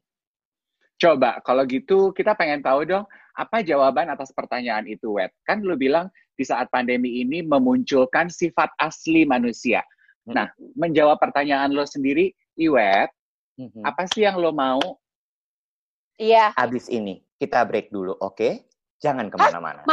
Coba, 1.00 1.42
kalau 1.42 1.66
gitu 1.66 2.14
kita 2.14 2.36
pengen 2.38 2.62
tahu 2.62 2.86
dong, 2.86 3.02
apa 3.34 3.64
jawaban 3.64 4.12
atas 4.12 4.30
pertanyaan 4.30 4.86
itu, 4.86 5.18
Wet? 5.18 5.34
Kan 5.42 5.64
lu 5.64 5.74
bilang 5.74 6.12
di 6.36 6.44
saat 6.46 6.70
pandemi 6.70 7.24
ini 7.24 7.42
memunculkan 7.42 8.30
sifat 8.30 8.70
asli 8.78 9.26
manusia. 9.26 9.82
Hmm. 10.28 10.36
Nah, 10.36 10.46
menjawab 10.78 11.18
pertanyaan 11.18 11.74
lo 11.74 11.88
sendiri, 11.88 12.30
Iwet, 12.60 13.10
Mhm. 13.60 13.84
apa 13.84 14.08
sih 14.08 14.24
yang 14.24 14.40
lo 14.40 14.52
mau? 14.54 14.80
Iya. 16.16 16.56
Abis 16.56 16.88
ini, 16.88 17.20
kita 17.36 17.64
break 17.68 17.92
dulu, 17.92 18.16
oke? 18.16 18.64
Jangan 19.02 19.28
ke 19.28 19.36
mana-mana. 19.36 19.82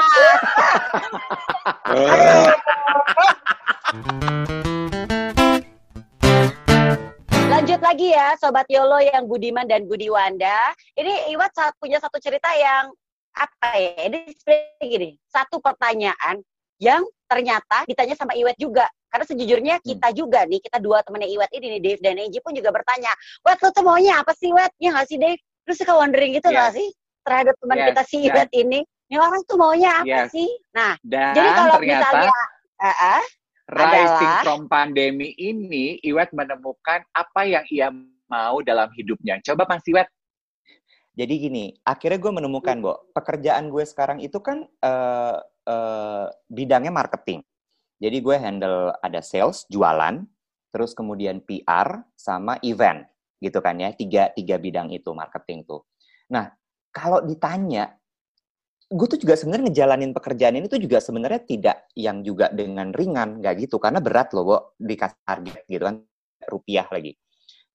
Lanjut 7.50 7.82
lagi 7.82 8.13
ya, 8.13 8.38
Sobat 8.38 8.70
Yolo 8.70 9.01
yang 9.01 9.25
Budiman 9.25 9.66
dan 9.66 9.89
Budi 9.89 10.08
Wanda. 10.13 10.72
Ini 10.94 11.34
Iwat 11.34 11.51
saat 11.58 11.74
punya 11.82 11.98
satu 11.98 12.22
cerita 12.22 12.48
yang 12.54 12.94
apa 13.34 13.70
ya? 13.75 14.08
Ini 14.08 14.30
sebenarnya 14.38 14.86
gini, 14.86 15.10
satu 15.28 15.58
pertanyaan 15.58 16.39
yang 16.78 17.01
ternyata 17.29 17.86
ditanya 17.86 18.17
sama 18.17 18.33
Iwet 18.33 18.57
juga. 18.57 18.89
Karena 19.09 19.25
sejujurnya 19.25 19.75
kita 19.86 20.09
juga 20.17 20.45
nih, 20.50 20.57
kita 20.65 20.81
dua 20.81 21.05
temennya 21.05 21.29
Iwet 21.29 21.51
ini 21.53 21.77
nih, 21.77 21.81
Dave 21.81 22.01
dan 22.01 22.17
Eji 22.17 22.41
pun 22.41 22.53
juga 22.57 22.74
bertanya, 22.74 23.13
Wet, 23.45 23.62
lu 23.62 23.69
tuh 23.69 23.86
maunya 23.86 24.17
apa 24.17 24.33
sih, 24.33 24.50
Wet? 24.50 24.74
Ya 24.81 24.89
nggak 24.98 25.07
sih, 25.07 25.17
Dave? 25.21 25.38
Lu 25.65 25.74
suka 25.77 25.93
wondering 25.93 26.33
gitu 26.33 26.50
nggak 26.50 26.74
sih? 26.74 26.89
terhadap 27.19 27.53
teman 27.62 27.77
Yes, 27.77 27.88
kita 27.93 28.01
si 28.09 28.17
Iwet 28.25 28.50
ini. 28.57 28.79
Ini 29.05 29.17
orang 29.21 29.41
tuh 29.45 29.57
maunya 29.59 30.01
apa 30.01 30.25
Yes. 30.25 30.33
sih? 30.33 30.50
Nah, 30.74 30.98
Dan 31.05 31.36
jadi 31.38 31.50
kalau 31.53 31.74
ternyata 31.77 32.09
misalnya 32.09 32.33
Ah, 32.79 32.95
ah, 33.19 33.24
rising 33.69 34.25
adalah- 34.33 34.41
from 34.41 34.62
pandemi 34.65 35.29
ini, 35.38 36.00
Iwet 36.01 36.33
menemukan 36.33 37.05
apa 37.12 37.41
yang 37.45 37.62
ia 37.69 37.93
mau 38.25 38.63
dalam 38.65 38.89
hidupnya. 38.98 39.38
Coba 39.45 39.69
Mas 39.69 39.86
Iwet. 39.86 40.09
Jadi 41.13 41.33
gini, 41.38 41.65
akhirnya 41.83 42.17
gue 42.17 42.31
menemukan, 42.31 42.79
Bo, 42.79 43.12
pekerjaan 43.12 43.67
gue 43.67 43.83
sekarang 43.83 44.24
itu 44.24 44.39
kan 44.39 44.63
eh, 44.63 45.38
eh, 45.69 46.25
bidangnya 46.49 46.89
marketing. 46.89 47.45
Jadi 47.99 48.17
gue 48.23 48.35
handle 48.39 48.95
ada 49.03 49.19
sales, 49.21 49.67
jualan, 49.67 50.23
terus 50.71 50.95
kemudian 50.95 51.43
PR 51.43 52.01
sama 52.15 52.57
event, 52.63 53.03
gitu 53.43 53.59
kan 53.59 53.75
ya, 53.77 53.91
tiga 53.93 54.31
tiga 54.31 54.55
bidang 54.55 54.89
itu 54.95 55.11
marketing 55.11 55.67
tuh. 55.67 55.83
Nah, 56.31 56.47
kalau 56.95 57.19
ditanya, 57.21 57.91
gue 58.89 59.07
tuh 59.09 59.19
juga 59.19 59.35
sebenarnya 59.35 59.69
ngejalanin 59.69 60.11
pekerjaan 60.15 60.55
ini 60.57 60.65
tuh 60.71 60.79
juga 60.79 61.03
sebenarnya 61.03 61.41
tidak 61.43 61.77
yang 61.93 62.23
juga 62.23 62.47
dengan 62.49 62.95
ringan, 62.95 63.43
nggak 63.43 63.67
gitu, 63.67 63.77
karena 63.83 63.99
berat 63.99 64.31
loh, 64.31 64.43
Bo, 64.47 64.57
dikasih 64.79 65.19
target 65.27 65.63
gitu 65.67 65.83
kan, 65.83 65.95
rupiah 66.47 66.88
lagi. 66.88 67.13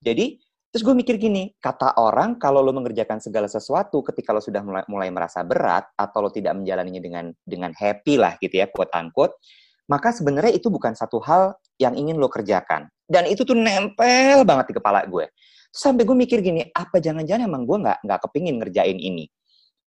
Jadi 0.00 0.40
Terus 0.74 0.82
gue 0.82 1.06
mikir 1.06 1.22
gini, 1.22 1.54
kata 1.62 2.02
orang 2.02 2.34
kalau 2.34 2.58
lo 2.58 2.74
mengerjakan 2.74 3.22
segala 3.22 3.46
sesuatu 3.46 4.02
ketika 4.02 4.34
lo 4.34 4.42
sudah 4.42 4.58
mulai, 4.58 4.82
mulai 4.90 5.06
merasa 5.14 5.46
berat 5.46 5.86
atau 5.94 6.26
lo 6.26 6.34
tidak 6.34 6.58
menjalaninya 6.58 6.98
dengan 6.98 7.30
dengan 7.46 7.70
happy 7.70 8.18
lah 8.18 8.34
gitu 8.42 8.58
ya, 8.58 8.66
quote 8.66 8.90
unquote, 8.90 9.38
maka 9.86 10.10
sebenarnya 10.10 10.50
itu 10.50 10.74
bukan 10.74 10.98
satu 10.98 11.22
hal 11.22 11.54
yang 11.78 11.94
ingin 11.94 12.18
lo 12.18 12.26
kerjakan. 12.26 12.90
Dan 13.06 13.30
itu 13.30 13.46
tuh 13.46 13.54
nempel 13.54 14.42
banget 14.42 14.74
di 14.74 14.82
kepala 14.82 15.06
gue. 15.06 15.30
Sampai 15.70 16.02
gue 16.02 16.16
mikir 16.18 16.42
gini, 16.42 16.66
apa 16.74 16.98
jangan-jangan 16.98 17.46
emang 17.46 17.70
gue 17.70 17.78
nggak 17.78 17.98
nggak 18.02 18.20
kepingin 18.26 18.58
ngerjain 18.58 18.98
ini. 18.98 19.30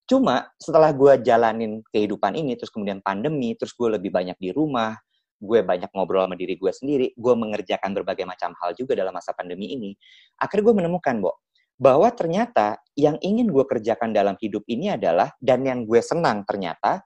Cuma 0.08 0.48
setelah 0.56 0.96
gue 0.96 1.20
jalanin 1.20 1.84
kehidupan 1.92 2.32
ini, 2.40 2.56
terus 2.56 2.72
kemudian 2.72 3.04
pandemi, 3.04 3.60
terus 3.60 3.76
gue 3.76 3.92
lebih 3.92 4.08
banyak 4.08 4.40
di 4.40 4.56
rumah, 4.56 4.96
gue 5.38 5.60
banyak 5.62 5.90
ngobrol 5.94 6.26
sama 6.26 6.36
diri 6.36 6.58
gue 6.58 6.72
sendiri, 6.74 7.08
gue 7.14 7.34
mengerjakan 7.38 7.94
berbagai 7.94 8.26
macam 8.26 8.54
hal 8.58 8.74
juga 8.74 8.98
dalam 8.98 9.14
masa 9.14 9.32
pandemi 9.38 9.74
ini, 9.74 9.94
akhirnya 10.42 10.74
gue 10.74 10.76
menemukan, 10.84 11.16
Bo, 11.22 11.32
bahwa 11.78 12.10
ternyata 12.10 12.82
yang 12.98 13.22
ingin 13.22 13.54
gue 13.54 13.66
kerjakan 13.70 14.10
dalam 14.10 14.34
hidup 14.42 14.66
ini 14.66 14.94
adalah, 14.98 15.30
dan 15.38 15.62
yang 15.62 15.86
gue 15.86 16.02
senang 16.02 16.42
ternyata, 16.44 17.06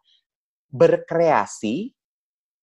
berkreasi, 0.72 1.92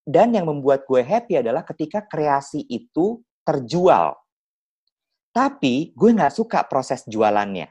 dan 0.09 0.33
yang 0.33 0.49
membuat 0.49 0.89
gue 0.89 1.05
happy 1.05 1.37
adalah 1.45 1.61
ketika 1.69 2.01
kreasi 2.09 2.65
itu 2.65 3.21
terjual. 3.45 4.17
Tapi 5.37 5.93
gue 5.93 6.11
nggak 6.17 6.33
suka 6.33 6.65
proses 6.65 7.05
jualannya. 7.05 7.69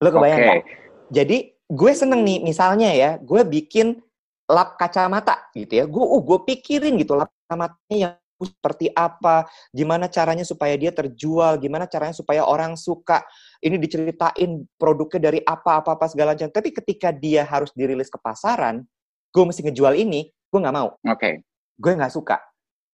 Lo 0.00 0.08
kebayang 0.08 0.40
Oke. 0.40 0.46
nggak? 0.48 0.64
Jadi 1.12 1.36
gue 1.68 1.92
seneng 1.92 2.24
nih, 2.24 2.40
misalnya 2.40 2.88
ya, 2.96 3.20
gue 3.20 3.44
bikin 3.44 4.00
lap 4.48 4.80
kacamata 4.80 5.52
gitu 5.52 5.72
ya. 5.76 5.84
Gue, 5.84 6.00
uh, 6.00 6.22
gue 6.24 6.38
pikirin 6.48 6.96
gitu 6.96 7.20
lap 7.20 7.33
kacamatanya 7.48 7.96
yang 8.00 8.14
seperti 8.34 8.90
apa, 8.92 9.46
gimana 9.70 10.10
caranya 10.10 10.42
supaya 10.42 10.74
dia 10.74 10.90
terjual, 10.90 11.54
gimana 11.60 11.86
caranya 11.86 12.16
supaya 12.16 12.42
orang 12.42 12.74
suka. 12.74 13.22
Ini 13.62 13.78
diceritain 13.78 14.66
produknya 14.74 15.30
dari 15.30 15.40
apa-apa-apa 15.44 16.10
segala 16.10 16.34
macam. 16.34 16.50
Tapi 16.50 16.74
ketika 16.74 17.14
dia 17.14 17.46
harus 17.46 17.70
dirilis 17.76 18.10
ke 18.10 18.18
pasaran, 18.18 18.82
gue 19.30 19.44
mesti 19.46 19.62
ngejual 19.64 19.94
ini, 19.94 20.28
gue 20.50 20.58
nggak 20.60 20.74
mau. 20.74 20.98
Oke. 21.06 21.46
Gue 21.78 21.92
nggak 21.94 22.10
suka. 22.10 22.42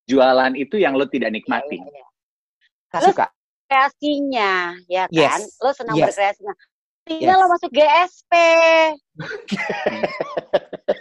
Jualan 0.05 0.53
itu 0.59 0.77
yang 0.77 0.93
lo 0.99 1.09
tidak 1.09 1.33
nikmati. 1.33 1.79
Iya, 1.81 1.89
iya. 1.89 2.07
Nggak 2.91 3.01
Lu 3.01 3.09
suka. 3.15 3.27
kreasinya, 3.71 4.53
ya 4.91 5.05
kan? 5.09 5.41
Yes. 5.41 5.57
Lo 5.63 5.71
senang 5.73 5.95
Yes. 5.97 6.07
berkreasinya. 6.13 6.55
Tinggal 7.09 7.33
Yes. 7.33 7.41
lo 7.41 7.47
masuk 7.49 7.71
GSP. 7.73 8.33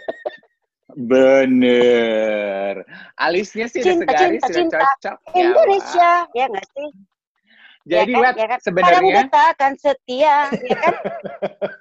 Bener. 0.96 2.74
Alisnya 3.16 3.66
sih 3.66 3.80
udah 3.80 3.92
Cinta, 3.92 4.04
segaris, 4.08 4.40
cinta, 4.40 4.46
sudah 4.46 4.56
cinta. 4.56 4.78
cocok. 4.80 5.16
ya, 5.16 5.26
Wak. 5.26 5.36
Indonesia, 5.36 6.10
ya 6.32 6.44
nggak 6.48 6.66
sih? 6.70 6.88
Jadi, 7.80 8.12
ya 8.12 8.16
kan? 8.16 8.22
Wet, 8.22 8.36
ya 8.36 8.46
kan? 8.46 8.58
Padamu 8.60 8.66
sebenarnya, 8.68 9.22
kita 9.24 9.42
akan 9.56 9.72
setia, 9.74 10.36
ya 10.52 10.76
kan? 10.76 10.94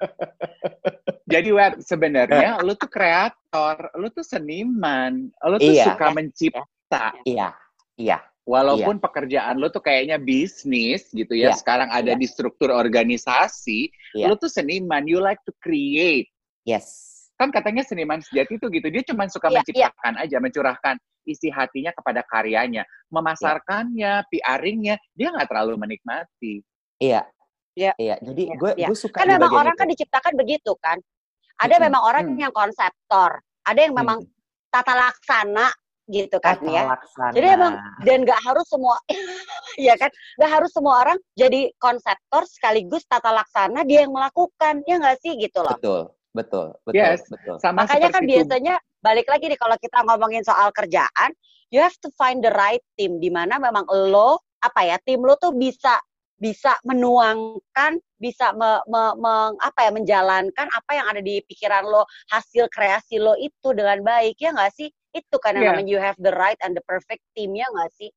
jadi 1.33 1.49
Wet, 1.51 1.73
sebenarnya 1.83 2.49
lu 2.63 2.73
tuh 2.73 2.89
kreator, 2.89 3.77
lu 3.93 4.07
tuh 4.09 4.23
seniman, 4.23 5.27
lu 5.43 5.55
tuh 5.59 5.73
Iya. 5.75 5.85
suka 5.93 6.07
mencipta. 6.15 7.13
Iya, 7.23 7.51
iya. 7.95 8.17
Walaupun 8.49 8.97
pekerjaan 8.97 9.61
lu 9.61 9.69
tuh 9.69 9.83
kayaknya 9.83 10.17
bisnis 10.17 11.05
gitu 11.13 11.37
ya, 11.37 11.53
Iya. 11.53 11.59
sekarang 11.59 11.91
ada 11.93 12.15
Iya. 12.15 12.19
di 12.19 12.25
struktur 12.25 12.73
organisasi, 12.73 13.91
Iya. 14.17 14.25
lu 14.31 14.39
tuh 14.39 14.49
seniman, 14.49 15.05
you 15.05 15.21
like 15.21 15.43
to 15.45 15.53
create. 15.61 16.31
Yes. 16.63 17.18
Kan 17.39 17.55
katanya 17.55 17.87
seniman 17.87 18.19
sejati 18.19 18.59
itu 18.59 18.67
gitu, 18.67 18.87
dia 18.91 18.99
cuma 19.07 19.23
suka 19.31 19.47
Iya, 19.47 19.63
menciptakan 19.63 20.13
aja, 20.19 20.37
mencurahkan 20.37 20.95
isi 21.23 21.47
hatinya 21.47 21.95
kepada 21.95 22.19
karyanya. 22.27 22.83
Memasarkannya, 23.07 24.27
PR-nya, 24.27 24.99
dia 25.15 25.27
nggak 25.31 25.47
terlalu 25.47 25.79
menikmati. 25.79 26.59
Iya. 26.99 27.23
Iya. 27.73 27.95
Iya. 27.95 28.15
Jadi 28.19 28.43
Iya, 28.43 28.55
gue 28.59 28.71
iya. 28.75 28.87
gue 28.91 28.97
suka 28.97 29.23
Kan 29.23 29.31
memang 29.31 29.55
orang 29.55 29.71
itu. 29.71 29.79
kan 29.79 29.87
diciptakan 29.87 30.33
begitu 30.35 30.75
kan. 30.77 30.99
Ada 31.55 31.75
Mm-mm. 31.75 31.85
memang 31.87 32.01
orang 32.03 32.23
Hmm. 32.27 32.39
yang 32.39 32.51
konseptor, 32.51 33.39
ada 33.63 33.79
yang 33.79 33.95
memang 33.95 34.19
tata 34.67 34.95
laksana 34.95 35.71
gitu 36.07 36.41
kan 36.41 36.57
Tata 36.57 36.67
ya. 36.67 36.83
laksana. 36.89 37.31
Jadi 37.31 37.47
emang 37.47 37.73
dan 38.01 38.17
nggak 38.25 38.41
harus 38.41 38.65
semua, 38.65 38.97
ya 39.79 39.95
kan, 39.95 40.09
nggak 40.35 40.51
harus 40.51 40.71
semua 40.73 41.05
orang 41.05 41.17
jadi 41.35 41.69
konseptor 41.77 42.43
sekaligus 42.49 43.05
tata 43.05 43.29
laksana 43.29 43.85
dia 43.85 44.03
yang 44.03 44.11
melakukan, 44.11 44.81
ya 44.83 44.97
nggak 44.97 45.21
sih 45.21 45.37
gitu 45.37 45.61
loh. 45.61 45.71
betul, 45.71 46.01
betul, 46.31 46.75
betul, 46.85 46.97
Yes. 46.97 47.25
betul. 47.27 47.55
Sama 47.59 47.85
Makanya 47.85 48.09
kan 48.13 48.23
tubuh. 48.23 48.31
biasanya 48.31 48.75
balik 48.99 49.27
lagi 49.27 49.45
nih 49.49 49.59
kalau 49.59 49.77
kita 49.79 49.97
ngomongin 50.05 50.43
soal 50.45 50.69
kerjaan, 50.75 51.31
you 51.73 51.79
have 51.81 51.95
to 52.03 52.09
find 52.17 52.41
the 52.41 52.53
right 52.53 52.83
team 52.95 53.17
di 53.17 53.29
mana 53.33 53.57
memang 53.57 53.85
lo 53.89 54.41
apa 54.59 54.83
ya 54.83 54.97
tim 55.01 55.23
lo 55.23 55.39
tuh 55.39 55.55
bisa 55.55 55.95
bisa 56.39 56.79
menuangkan, 56.87 57.99
bisa 58.15 58.55
me, 58.55 58.79
me- 58.87 59.15
meng- 59.19 59.59
apa 59.59 59.87
ya 59.87 59.91
menjalankan 59.91 60.67
apa 60.71 60.91
yang 60.95 61.05
ada 61.11 61.19
di 61.19 61.43
pikiran 61.43 61.83
lo, 61.83 62.07
hasil 62.31 62.71
kreasi 62.71 63.19
lo 63.19 63.35
itu 63.35 63.75
dengan 63.75 63.99
baik 63.99 64.39
ya 64.39 64.55
nggak 64.55 64.71
sih? 64.71 64.87
Itu 65.11 65.35
kan 65.43 65.59
yang 65.59 65.67
Iya. 65.67 65.71
namanya 65.75 65.89
you 65.91 65.99
have 65.99 66.15
the 66.23 66.31
right 66.31 66.55
and 66.63 66.79
the 66.79 66.83
perfect 66.87 67.19
team 67.35 67.51
ya 67.59 67.67
nggak 67.67 67.91
sih? 67.91 68.07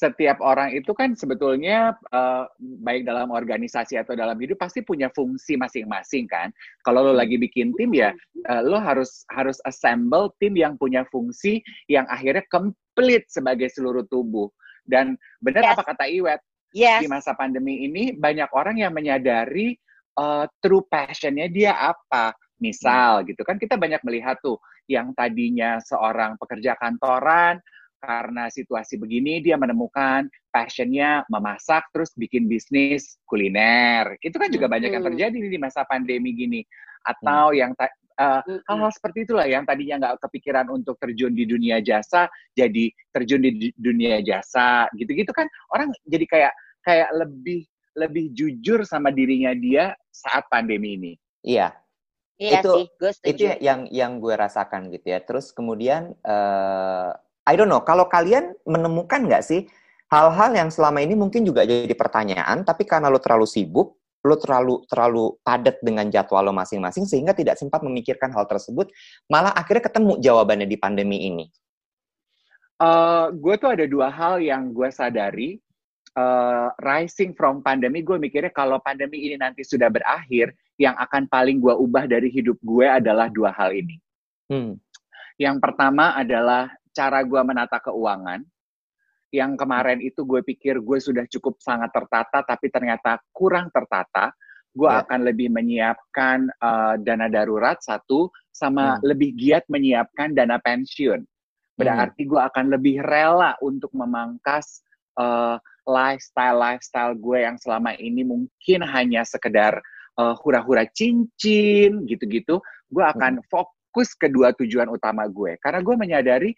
Setiap 0.00 0.40
orang 0.40 0.72
itu 0.72 0.96
kan 0.96 1.12
sebetulnya 1.12 1.92
eh, 2.08 2.44
baik 2.80 3.04
dalam 3.04 3.28
organisasi 3.28 4.00
atau 4.00 4.16
dalam 4.16 4.40
hidup 4.40 4.56
pasti 4.56 4.80
punya 4.80 5.12
fungsi 5.12 5.60
masing-masing 5.60 6.24
kan. 6.24 6.48
Kalau 6.88 7.04
lo 7.04 7.12
lagi 7.12 7.36
bikin 7.36 7.76
tim 7.76 7.92
ya 7.92 8.16
eh, 8.48 8.62
lo 8.64 8.80
harus 8.80 9.28
harus 9.28 9.60
assemble 9.68 10.32
tim 10.40 10.56
yang 10.56 10.80
punya 10.80 11.04
fungsi 11.12 11.60
yang 11.92 12.08
akhirnya 12.08 12.40
komplit 12.48 13.28
sebagai 13.28 13.68
seluruh 13.68 14.08
tubuh. 14.08 14.48
Dan 14.88 15.20
benar 15.44 15.68
Yes. 15.68 15.72
apa 15.76 15.82
kata 15.92 16.08
Iwet 16.08 16.40
Yes. 16.72 17.04
di 17.04 17.06
masa 17.10 17.36
pandemi 17.36 17.84
ini 17.84 18.16
banyak 18.16 18.48
orang 18.56 18.80
yang 18.80 18.96
menyadari 18.96 19.76
eh, 20.16 20.44
true 20.64 20.88
passionnya 20.88 21.52
dia 21.52 21.76
apa. 21.76 22.32
Misal 22.60 23.24
gitu 23.24 23.40
kan 23.44 23.56
kita 23.56 23.76
banyak 23.80 24.04
melihat 24.04 24.36
tuh 24.40 24.60
yang 24.84 25.12
tadinya 25.16 25.80
seorang 25.80 26.36
pekerja 26.36 26.76
kantoran 26.76 27.56
karena 28.00 28.48
situasi 28.48 28.96
begini 28.96 29.44
dia 29.44 29.60
menemukan 29.60 30.24
passionnya 30.48 31.22
memasak 31.28 31.84
terus 31.92 32.10
bikin 32.16 32.48
bisnis 32.48 33.20
kuliner. 33.28 34.16
Itu 34.24 34.40
kan 34.40 34.48
juga 34.48 34.66
banyak 34.66 34.90
yang 34.90 35.04
terjadi 35.04 35.36
di 35.36 35.58
masa 35.60 35.84
pandemi 35.84 36.32
gini. 36.32 36.60
Atau 37.04 37.52
yang 37.52 37.76
ta- 37.76 37.92
eh, 38.16 38.40
hal-hal 38.68 38.92
seperti 38.92 39.28
itulah 39.28 39.44
yang 39.44 39.64
tadinya 39.68 40.00
nggak 40.00 40.16
kepikiran 40.28 40.66
untuk 40.72 40.96
terjun 40.96 41.32
di 41.32 41.44
dunia 41.44 41.80
jasa 41.80 42.26
jadi 42.56 42.88
terjun 43.12 43.40
di 43.44 43.50
du- 43.68 43.76
dunia 43.76 44.24
jasa. 44.24 44.88
Gitu-gitu 44.96 45.30
kan 45.36 45.46
orang 45.72 45.92
jadi 46.08 46.24
kayak 46.24 46.52
kayak 46.80 47.08
lebih 47.14 47.68
lebih 48.00 48.32
jujur 48.32 48.80
sama 48.88 49.12
dirinya 49.12 49.52
dia 49.52 49.92
saat 50.08 50.48
pandemi 50.48 50.96
ini. 50.96 51.12
Iya, 51.44 51.72
Iya 52.40 52.60
itu- 52.64 52.76
sih, 52.76 52.86
gue 52.96 53.10
setuju. 53.12 53.28
itu 53.28 53.44
yang 53.60 53.80
yang 53.92 54.12
gue 54.20 54.32
rasakan 54.32 54.88
gitu 54.92 55.12
ya. 55.12 55.20
Terus 55.20 55.52
kemudian 55.52 56.16
eh 56.24 57.10
I 57.50 57.58
don't 57.58 57.66
know, 57.66 57.82
kalau 57.82 58.06
kalian 58.06 58.54
menemukan 58.62 59.26
nggak 59.26 59.42
sih 59.42 59.66
hal-hal 60.06 60.54
yang 60.54 60.70
selama 60.70 61.02
ini 61.02 61.18
mungkin 61.18 61.42
juga 61.42 61.66
jadi 61.66 61.90
pertanyaan, 61.98 62.62
tapi 62.62 62.86
karena 62.86 63.10
lo 63.10 63.18
terlalu 63.18 63.50
sibuk, 63.50 63.98
lo 64.22 64.38
terlalu 64.38 64.86
terlalu 64.86 65.34
padat 65.42 65.82
dengan 65.82 66.06
jadwal 66.06 66.46
lo 66.46 66.54
masing-masing 66.54 67.10
sehingga 67.10 67.34
tidak 67.34 67.58
sempat 67.58 67.82
memikirkan 67.82 68.30
hal 68.30 68.46
tersebut, 68.46 68.86
malah 69.26 69.50
akhirnya 69.50 69.90
ketemu 69.90 70.22
jawabannya 70.22 70.70
di 70.70 70.78
pandemi 70.78 71.26
ini. 71.26 71.50
Eh, 72.80 73.26
gue 73.34 73.54
tuh 73.58 73.70
ada 73.74 73.84
dua 73.90 74.08
hal 74.08 74.38
yang 74.38 74.70
gue 74.70 74.88
sadari. 74.94 75.58
Eh, 76.10 76.68
rising 76.82 77.38
from 77.38 77.62
pandemi, 77.62 78.02
gue 78.02 78.18
mikirnya 78.18 78.50
kalau 78.50 78.82
pandemi 78.82 79.30
ini 79.30 79.38
nanti 79.38 79.62
sudah 79.62 79.86
berakhir, 79.86 80.50
yang 80.74 80.98
akan 80.98 81.30
paling 81.30 81.62
gue 81.62 81.70
ubah 81.70 82.10
dari 82.10 82.32
hidup 82.32 82.58
gue 82.64 82.82
adalah 82.88 83.30
dua 83.30 83.54
hal 83.54 83.70
ini. 83.70 84.00
Hmm. 84.50 84.74
Yang 85.38 85.56
pertama 85.62 86.16
adalah 86.18 86.72
cara 86.90 87.22
gue 87.22 87.40
menata 87.42 87.78
keuangan. 87.78 88.42
Yang 89.30 89.52
kemarin 89.62 89.98
itu 90.02 90.26
gue 90.26 90.42
pikir 90.42 90.82
gue 90.82 90.98
sudah 90.98 91.22
cukup 91.30 91.62
sangat 91.62 91.94
tertata, 91.94 92.42
tapi 92.42 92.66
ternyata 92.70 93.18
kurang 93.30 93.70
tertata. 93.70 94.34
gue 94.70 94.86
Ya. 94.86 95.02
akan 95.02 95.26
lebih 95.26 95.50
menyiapkan 95.50 96.46
eh, 96.46 96.94
dana 97.02 97.26
darurat 97.26 97.74
satu, 97.82 98.30
sama 98.54 99.02
Hmm. 99.02 99.10
lebih 99.10 99.34
giat 99.34 99.66
menyiapkan 99.66 100.30
dana 100.30 100.62
pensiun. 100.62 101.26
Berarti 101.74 102.22
gue 102.22 102.38
akan 102.38 102.70
lebih 102.78 103.02
rela 103.02 103.58
untuk 103.58 103.90
memangkas 103.90 104.86
eh, 105.18 105.58
lifestyle-lifestyle 105.90 107.18
gue 107.18 107.42
yang 107.42 107.58
selama 107.58 107.98
ini 107.98 108.22
mungkin 108.22 108.80
hanya 108.86 109.26
sekedar 109.26 109.74
eh, 110.20 110.34
hura-hura 110.38 110.86
cincin 110.94 112.06
gitu-gitu. 112.06 112.62
Gue 112.94 113.02
akan 113.02 113.42
fokus 113.50 114.14
ke 114.14 114.30
dua 114.30 114.54
tujuan 114.54 114.86
utama 114.86 115.26
gue. 115.26 115.58
Karena 115.58 115.82
gue 115.82 115.96
menyadari 115.98 116.50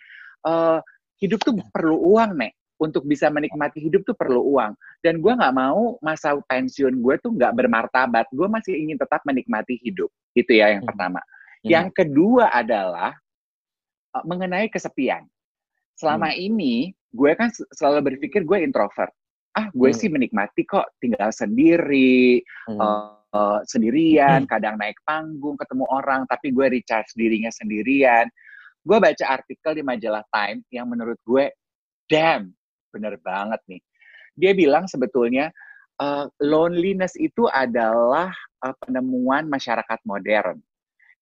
eh, 0.47 0.79
hidup 1.23 1.41
tuh 1.47 1.55
perlu 1.71 1.97
uang, 2.15 2.35
Nek. 2.39 2.53
Untuk 2.83 3.07
bisa 3.07 3.31
menikmati 3.31 3.79
hidup 3.79 4.03
tuh 4.03 4.19
perlu 4.19 4.43
uang. 4.43 4.75
Dan 5.07 5.23
gue 5.23 5.31
nggak 5.31 5.55
mau 5.55 5.95
masa 6.03 6.35
pensiun 6.35 6.99
gue 6.99 7.15
tuh 7.23 7.31
nggak 7.31 7.55
bermartabat. 7.55 8.27
Gue 8.35 8.51
masih 8.51 8.75
ingin 8.75 8.99
tetap 8.99 9.23
menikmati 9.23 9.79
hidup. 9.79 10.11
Itu 10.35 10.51
ya 10.51 10.75
yang 10.75 10.83
Hmm. 10.83 10.91
pertama. 10.91 11.21
Hmm. 11.63 11.71
Yang 11.71 11.89
kedua 11.95 12.51
adalah 12.51 13.15
uh, 14.19 14.25
mengenai 14.27 14.67
kesepian. 14.67 15.23
Selama 15.95 16.35
ini 16.35 16.91
gue 17.15 17.31
kan 17.39 17.55
selalu 17.71 18.19
berpikir 18.19 18.43
gue 18.43 18.59
introvert. 18.67 19.15
Ah, 19.55 19.71
gue 19.71 19.95
Hmm. 19.95 19.99
sih 20.03 20.11
menikmati 20.11 20.67
kok 20.67 20.91
tinggal 20.99 21.31
sendiri, 21.31 22.43
Hmm. 22.67 22.83
uh, 22.83 23.15
uh, 23.31 23.61
sendirian, 23.63 24.43
kadang 24.51 24.75
naik 24.77 24.99
panggung, 25.07 25.55
ketemu 25.55 25.87
orang, 25.87 26.27
tapi 26.27 26.51
gue 26.51 26.67
recharge 26.67 27.15
dirinya 27.15 27.53
sendirian. 27.55 28.27
Gue 28.83 28.99
baca 28.99 29.25
artikel 29.31 29.79
di 29.79 29.83
majalah 29.87 30.27
Time 30.29 30.67
yang 30.75 30.91
menurut 30.91 31.19
gue, 31.23 31.55
damn, 32.11 32.51
bener 32.91 33.17
banget 33.23 33.62
nih. 33.71 33.83
Dia 34.35 34.53
bilang 34.59 34.91
sebetulnya 34.91 35.55
uh, 36.03 36.27
loneliness 36.43 37.15
itu 37.15 37.47
adalah 37.47 38.35
uh, 38.67 38.75
penemuan 38.83 39.47
masyarakat 39.47 39.99
modern. 40.03 40.59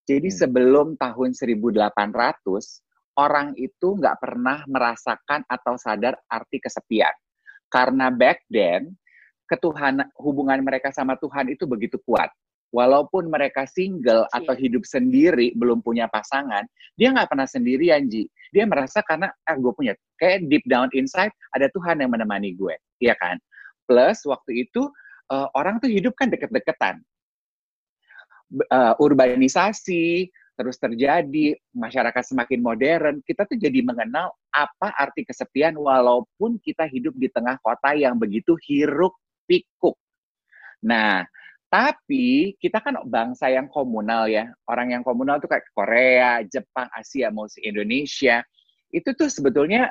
Jadi 0.09 0.33
Hmm. 0.33 0.39
sebelum 0.41 0.87
tahun 0.97 1.37
1800, 1.37 2.81
orang 3.21 3.53
itu 3.61 3.89
nggak 4.01 4.17
pernah 4.19 4.65
merasakan 4.65 5.45
atau 5.45 5.77
sadar 5.77 6.17
arti 6.27 6.59
kesepian. 6.59 7.13
Karena 7.71 8.11
back 8.11 8.43
then, 8.51 8.97
ketuhanan, 9.47 10.09
hubungan 10.19 10.59
mereka 10.65 10.91
sama 10.91 11.15
Tuhan 11.21 11.53
itu 11.53 11.69
begitu 11.69 12.01
kuat. 12.03 12.33
Walaupun 12.71 13.27
mereka 13.27 13.67
single 13.67 14.31
atau 14.31 14.55
hidup 14.55 14.87
sendiri, 14.87 15.51
belum 15.59 15.83
punya 15.83 16.07
pasangan, 16.07 16.63
dia 16.95 17.11
nggak 17.11 17.35
pernah 17.35 17.49
sendirian, 17.51 18.07
Ji. 18.07 18.31
Dia 18.55 18.63
merasa 18.67 19.03
karena, 19.03 19.27
ah 19.47 19.57
gue 19.59 19.73
punya, 19.75 19.99
kayak 20.23 20.47
deep 20.47 20.63
down 20.71 20.87
inside, 20.95 21.35
ada 21.51 21.67
Tuhan 21.75 21.99
yang 21.99 22.15
menemani 22.15 22.55
gue. 22.55 22.79
Iya 23.03 23.19
kan? 23.19 23.43
Plus, 23.91 24.23
waktu 24.23 24.71
itu, 24.71 24.87
eh, 25.35 25.49
orang 25.59 25.83
tuh 25.83 25.91
hidup 25.91 26.15
kan 26.15 26.31
deket-deketan 26.31 27.03
uh, 28.71 28.95
urbanisasi 28.99 30.29
terus 30.59 30.77
terjadi, 30.77 31.57
masyarakat 31.73 32.21
semakin 32.21 32.61
modern, 32.61 33.15
kita 33.25 33.49
tuh 33.49 33.57
jadi 33.57 33.81
mengenal 33.81 34.29
apa 34.53 34.93
arti 34.93 35.25
kesepian 35.25 35.73
walaupun 35.73 36.61
kita 36.61 36.85
hidup 36.85 37.17
di 37.17 37.33
tengah 37.33 37.57
kota 37.65 37.97
yang 37.97 38.21
begitu 38.21 38.53
hiruk 38.69 39.17
pikuk. 39.49 39.97
Nah, 40.85 41.25
tapi 41.71 42.59
kita 42.59 42.83
kan 42.83 42.99
bangsa 43.07 43.47
yang 43.47 43.71
komunal 43.71 44.27
ya. 44.27 44.51
Orang 44.67 44.91
yang 44.91 45.07
komunal 45.07 45.39
tuh 45.39 45.47
kayak 45.47 45.71
Korea, 45.71 46.43
Jepang, 46.43 46.91
Asia, 46.91 47.31
mau 47.31 47.47
Indonesia. 47.63 48.43
Itu 48.91 49.15
tuh 49.15 49.31
sebetulnya 49.31 49.87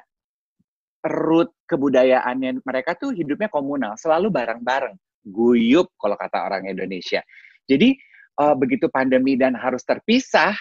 root 1.07 1.55
kebudayaannya 1.71 2.59
mereka 2.67 2.99
tuh 2.99 3.15
hidupnya 3.15 3.47
komunal, 3.47 3.95
selalu 3.95 4.27
bareng-bareng, 4.27 4.99
guyup 5.23 5.87
kalau 5.95 6.19
kata 6.19 6.51
orang 6.51 6.67
Indonesia. 6.67 7.23
Jadi 7.63 7.95
uh, 8.43 8.59
begitu 8.59 8.91
pandemi 8.91 9.39
dan 9.39 9.55
harus 9.55 9.79
terpisah, 9.87 10.51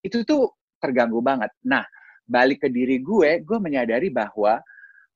itu 0.00 0.24
tuh 0.24 0.56
terganggu 0.80 1.20
banget. 1.20 1.52
Nah, 1.68 1.84
balik 2.24 2.64
ke 2.64 2.68
diri 2.72 2.96
gue, 3.04 3.44
gue 3.44 3.58
menyadari 3.60 4.08
bahwa, 4.08 4.56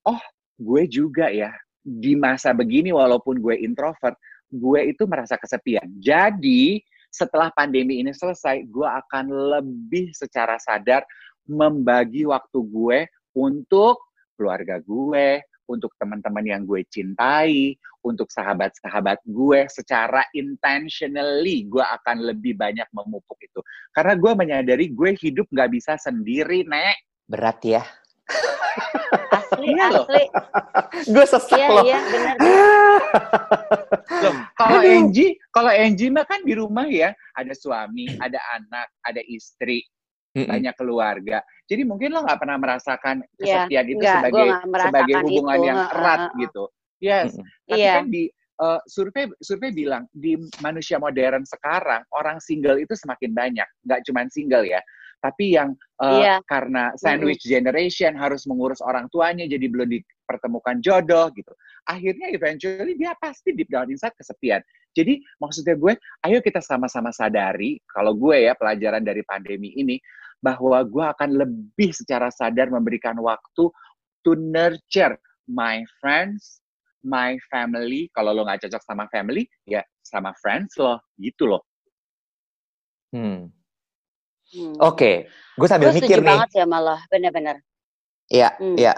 oh, 0.05 0.23
gue 0.61 0.85
juga 0.85 1.33
ya, 1.33 1.49
di 1.81 2.13
masa 2.13 2.53
begini 2.53 2.93
walaupun 2.93 3.41
gue 3.41 3.57
introvert, 3.65 4.21
gue 4.51 4.81
itu 4.95 5.05
merasa 5.11 5.35
kesepian. 5.41 5.87
Jadi, 5.99 6.81
setelah 7.11 7.51
pandemi 7.55 8.03
ini 8.03 8.13
selesai, 8.13 8.67
gue 8.69 8.89
akan 8.89 9.33
lebih 9.59 10.13
secara 10.13 10.61
sadar 10.61 11.03
membagi 11.47 12.27
waktu 12.27 12.59
gue 12.67 12.99
untuk 13.39 14.03
keluarga 14.37 14.83
gue, 14.83 15.41
untuk 15.67 15.95
teman-teman 15.99 16.45
yang 16.47 16.63
gue 16.63 16.87
cintai, 16.87 17.75
untuk 18.07 18.31
sahabat-sahabat 18.31 19.19
gue 19.27 19.67
secara 19.67 20.23
intentionally 20.31 21.67
gue 21.67 21.83
akan 21.83 22.23
lebih 22.23 22.55
banyak 22.55 22.87
memupuk 22.95 23.39
itu. 23.43 23.61
Karena 23.91 24.15
gue 24.15 24.33
menyadari 24.39 24.95
gue 24.95 25.11
hidup 25.19 25.51
nggak 25.51 25.71
bisa 25.75 25.99
sendiri, 25.99 26.63
Nek. 26.63 27.27
Berat 27.27 27.59
ya. 27.67 27.83
Asli, 29.33 29.67
Iya 29.73 29.87
loh. 29.93 30.05
asli. 30.07 30.25
Gue 31.15 31.25
sesak 31.29 31.59
Iya, 31.59 31.69
loh. 31.71 31.85
iya, 31.85 31.99
benar. 32.09 32.37
Kalau. 34.57 34.81
Angie, 34.81 35.37
kalau 35.53 35.71
Angie 35.71 36.11
mah 36.11 36.25
kan 36.25 36.41
di 36.43 36.55
rumah 36.57 36.87
ya, 36.89 37.13
ada 37.37 37.53
suami, 37.53 38.09
ada 38.19 38.41
anak, 38.57 38.89
ada 39.05 39.21
istri, 39.29 39.85
Mm-mm. 40.33 40.49
banyak 40.49 40.75
keluarga. 40.79 41.39
Jadi 41.67 41.83
mungkin 41.85 42.15
lo 42.15 42.25
nggak 42.25 42.41
pernah 42.41 42.57
merasakan 42.57 43.17
Iya, 43.37 43.67
kesepian 43.67 43.87
itu 43.91 43.99
enggak, 44.01 44.15
sebagai 44.23 44.49
sebagai 44.73 45.15
hubungan 45.27 45.59
itu. 45.59 45.67
yang 45.69 45.79
erat 45.93 46.21
heeh. 46.23 46.39
gitu. 46.47 46.65
Yes, 46.97 47.31
Mm-mm. 47.37 47.45
tapi 47.69 47.81
Iya. 47.85 47.95
kan 48.01 48.07
di 48.09 48.25
eh, 48.57 48.81
survei 48.89 49.25
survei 49.45 49.69
bilang 49.69 50.09
di 50.17 50.33
manusia 50.65 50.97
modern 50.97 51.45
sekarang 51.45 52.01
orang 52.17 52.41
single 52.41 52.81
itu 52.81 52.97
semakin 52.97 53.37
banyak, 53.37 53.69
nggak 53.85 54.01
cuma 54.09 54.25
single 54.33 54.65
ya, 54.65 54.81
tapi 55.27 55.59
yang 55.59 55.75
eh, 55.99 56.23
Iya. 56.23 56.37
karena 56.47 56.95
sandwich 56.95 57.43
generation 57.43 58.15
harus 58.15 58.47
mengurus 58.47 58.79
orang 58.79 59.11
tuanya 59.11 59.43
jadi 59.51 59.67
belum 59.67 59.91
dipertemukan 59.91 60.79
jodoh 60.79 61.27
gitu. 61.35 61.51
Akhirnya 61.91 62.31
eventually 62.31 62.95
dia 62.95 63.19
pasti 63.19 63.51
deep 63.51 63.67
down 63.67 63.91
inside 63.91 64.15
kesepian. 64.15 64.63
Jadi 64.95 65.19
maksudnya 65.43 65.75
gue, 65.75 65.99
ayo 66.25 66.39
kita 66.39 66.63
sama-sama 66.63 67.11
sadari 67.11 67.83
kalau 67.91 68.15
gue 68.15 68.47
ya 68.47 68.55
pelajaran 68.55 69.03
dari 69.03 69.27
pandemi 69.27 69.75
ini 69.75 69.99
bahwa 70.39 70.79
gue 70.87 71.05
akan 71.05 71.31
lebih 71.43 71.91
secara 71.91 72.31
sadar 72.31 72.71
memberikan 72.71 73.19
waktu 73.19 73.67
to 74.23 74.33
nurture 74.39 75.19
my 75.51 75.83
friends, 75.99 76.63
my 77.03 77.35
family. 77.51 78.11
Kalau 78.15 78.31
lo 78.35 78.47
nggak 78.47 78.67
cocok 78.67 78.83
sama 78.83 79.11
family, 79.11 79.47
ya 79.67 79.83
sama 80.07 80.31
friends 80.39 80.79
lo, 80.79 81.03
gitu 81.19 81.51
loh. 81.51 81.63
Hmm. 83.15 83.49
Hmm. 84.55 84.75
Oke, 84.79 85.27
gue 85.31 85.69
sambil 85.69 85.91
Gue 85.91 85.99
mikir 86.03 86.19
setuju 86.19 86.23
nih. 86.23 86.31
banget 86.39 86.49
sih 86.55 86.63
malah, 86.63 87.01
bener-bener. 87.11 87.57
Iya, 88.31 88.55
Hmm. 88.59 88.77
iya. 88.79 88.95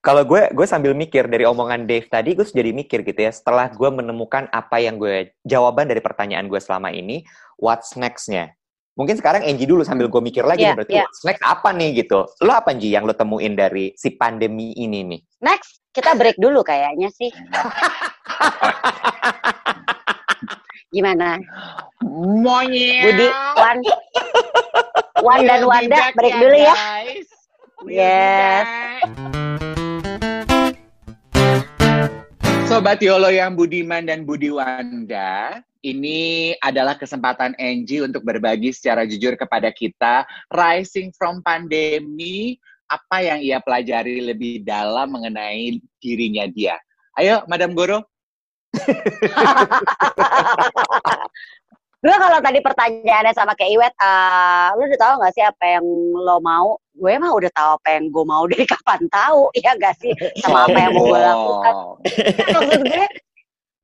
Kalau 0.00 0.22
gue, 0.22 0.54
gue 0.54 0.66
sambil 0.70 0.94
mikir 0.94 1.26
dari 1.26 1.42
omongan 1.42 1.82
Dave 1.84 2.06
tadi, 2.06 2.38
gue 2.38 2.46
jadi 2.46 2.70
mikir 2.70 3.02
gitu 3.02 3.18
ya. 3.18 3.32
Setelah 3.34 3.66
gue 3.74 3.90
menemukan 3.90 4.46
apa 4.54 4.78
yang 4.78 5.02
gue 5.02 5.34
jawaban 5.42 5.90
dari 5.90 5.98
pertanyaan 5.98 6.46
gue 6.46 6.60
selama 6.62 6.94
ini, 6.94 7.26
what's 7.58 7.98
next-nya? 7.98 8.54
Mungkin 8.96 9.18
sekarang 9.18 9.44
Angie 9.44 9.68
dulu 9.68 9.84
sambil 9.84 10.08
gue 10.08 10.22
mikir 10.22 10.46
lagi 10.46 10.64
nih, 10.64 10.72
berarti 10.72 10.94
iya. 10.96 11.04
what's 11.04 11.20
next 11.26 11.42
apa 11.44 11.68
nih 11.74 12.00
gitu. 12.00 12.24
Lo 12.40 12.52
apa 12.54 12.72
Angie 12.72 12.94
yang 12.94 13.04
lo 13.04 13.12
temuin 13.12 13.52
dari 13.52 13.92
si 13.98 14.14
pandemi 14.14 14.72
ini 14.72 15.04
nih? 15.04 15.20
Next, 15.42 15.82
kita 15.92 16.16
break 16.16 16.38
dulu 16.40 16.62
kayaknya 16.62 17.10
sih. 17.12 17.28
Gimana? 20.94 21.36
Monyet. 22.06 23.02
Budi, 23.04 23.26
Wan, 23.58 23.76
Wan 25.24 25.48
dan 25.48 25.64
We'll 25.64 25.72
Wanda 25.72 25.96
back 25.96 26.12
break 26.12 26.34
dulu 26.36 26.56
ya. 26.56 26.74
guys. 26.76 27.28
We'll 27.80 27.96
Yes. 27.96 28.66
Sobat 32.66 33.00
Yolo 33.00 33.30
yang 33.32 33.56
Budiman 33.56 34.04
dan 34.04 34.26
Budi 34.26 34.50
Wanda, 34.52 35.62
ini 35.80 36.52
adalah 36.60 36.98
kesempatan 36.98 37.54
Angie 37.56 38.02
untuk 38.04 38.26
berbagi 38.26 38.74
secara 38.74 39.06
jujur 39.06 39.38
kepada 39.38 39.70
kita 39.70 40.26
rising 40.52 41.14
from 41.14 41.40
pandemi, 41.46 42.58
apa 42.90 43.22
yang 43.22 43.38
ia 43.40 43.62
pelajari 43.62 44.20
lebih 44.20 44.66
dalam 44.66 45.14
mengenai 45.14 45.78
dirinya 46.02 46.44
dia. 46.50 46.76
Ayo, 47.16 47.46
Madam 47.48 47.72
Goro. 47.72 48.04
Gue 52.06 52.14
kalau 52.22 52.38
tadi 52.38 52.62
pertanyaannya 52.62 53.34
sama 53.34 53.58
kayak 53.58 53.72
Iwet, 53.74 53.94
eh, 53.98 54.68
lu 54.78 54.86
udah 54.86 55.00
tahu 55.02 55.12
gak 55.26 55.34
sih 55.34 55.42
apa 55.42 55.64
yang 55.66 55.86
lo 56.14 56.38
mau? 56.38 56.78
Gue 56.94 57.18
mah 57.18 57.34
udah 57.34 57.50
tahu 57.50 57.70
apa 57.82 57.88
yang 57.98 58.14
gue 58.14 58.22
mau 58.22 58.46
dari 58.52 58.62
kapan 58.62 59.02
tahu, 59.10 59.50
ya 59.58 59.74
gak 59.74 59.98
sih? 59.98 60.14
Sama 60.38 60.70
apa 60.70 60.78
yang 60.78 60.94
mau 60.94 61.02
gue 61.02 61.18
lakukan. 61.18 61.74
Maksud 62.54 62.80
gue, 62.86 63.06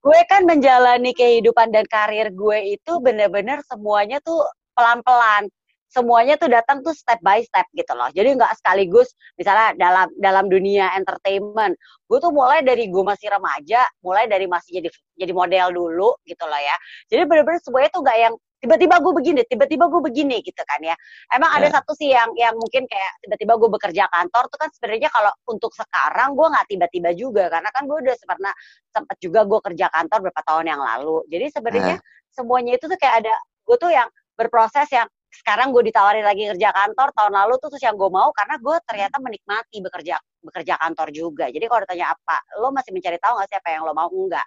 gue 0.07 0.21
kan 0.31 0.43
menjalani 0.47 1.11
kehidupan 1.19 1.75
dan 1.75 1.83
karir 1.91 2.31
gue 2.31 2.79
itu 2.79 2.93
bener-bener 3.03 3.59
semuanya 3.67 4.23
tuh 4.23 4.39
pelan-pelan. 4.79 5.51
Semuanya 5.93 6.41
tuh 6.41 6.49
datang 6.49 6.81
tuh 6.81 6.97
step 6.97 7.21
by 7.21 7.45
step 7.45 7.69
gitu 7.77 7.93
loh. 7.93 8.09
Jadi 8.17 8.33
nggak 8.33 8.57
sekaligus 8.65 9.13
misalnya 9.37 9.77
dalam 9.77 10.09
dalam 10.17 10.49
dunia 10.49 10.89
entertainment, 10.97 11.77
gue 12.09 12.19
tuh 12.19 12.33
mulai 12.33 12.65
dari 12.65 12.89
gue 12.89 13.05
masih 13.05 13.29
remaja, 13.29 13.85
mulai 14.01 14.25
dari 14.25 14.49
masih 14.49 14.81
jadi 14.81 14.89
jadi 15.21 15.33
model 15.37 15.69
dulu 15.77 16.17
gitu 16.25 16.45
loh 16.49 16.57
ya. 16.57 16.77
Jadi 17.13 17.29
bener-bener 17.29 17.61
semuanya 17.61 17.93
tuh 17.93 18.01
nggak 18.01 18.19
yang 18.19 18.35
tiba-tiba 18.63 18.95
gue 19.03 19.13
begini, 19.13 19.41
tiba-tiba 19.51 19.85
gue 19.91 20.01
begini 20.07 20.37
gitu 20.41 20.63
kan 20.63 20.81
ya. 20.81 20.95
Emang 21.35 21.51
ada 21.51 21.67
Ya. 21.69 21.77
satu 21.77 21.93
sih 21.99 22.09
yang 22.15 22.31
yang 22.39 22.55
mungkin 22.57 22.87
kayak 22.87 23.13
tiba-tiba 23.27 23.59
gue 23.59 23.71
bekerja 23.75 24.07
kantor 24.09 24.45
tuh 24.49 24.59
kan 24.63 24.71
sebenarnya 24.73 25.11
kalau 25.13 25.33
untuk 25.51 25.75
sekarang 25.77 26.33
gue 26.39 26.47
nggak 26.47 26.67
tiba-tiba 26.71 27.11
juga 27.13 27.45
karena 27.53 27.69
kan 27.75 27.85
gue 27.91 27.99
udah 28.01 28.17
pernah 28.25 28.55
sempat 28.89 29.17
juga 29.21 29.41
gue 29.45 29.61
kerja 29.61 29.87
kantor 29.93 30.19
beberapa 30.25 30.43
tahun 30.47 30.65
yang 30.73 30.81
lalu. 30.81 31.17
Jadi 31.29 31.47
sebenarnya 31.53 31.97
semuanya 32.33 32.73
itu 32.81 32.87
tuh 32.89 32.97
kayak 32.97 33.27
ada 33.27 33.35
gue 33.67 33.77
tuh 33.77 33.91
yang 33.93 34.09
berproses 34.39 34.89
yang 34.95 35.11
sekarang 35.33 35.73
gue 35.73 35.89
ditawarin 35.89 36.23
lagi 36.29 36.45
kerja 36.53 36.69
kantor 36.77 37.09
tahun 37.17 37.33
lalu 37.33 37.55
tuh 37.57 37.69
terus 37.73 37.85
yang 37.89 37.97
gue 37.97 38.11
mau 38.13 38.29
karena 38.37 38.61
gue 38.61 38.77
ternyata 38.85 39.17
menikmati 39.17 39.81
bekerja 39.81 40.21
bekerja 40.45 40.75
kantor 40.77 41.09
juga. 41.11 41.49
Jadi 41.49 41.65
kalau 41.65 41.81
ditanya 41.89 42.13
apa 42.13 42.37
lo 42.61 42.69
masih 42.69 42.93
mencari 42.93 43.17
tahu 43.17 43.41
nggak 43.41 43.49
sih 43.49 43.57
apa 43.57 43.69
yang 43.73 43.83
lo 43.89 43.97
mau? 43.97 44.09
Enggak. 44.13 44.45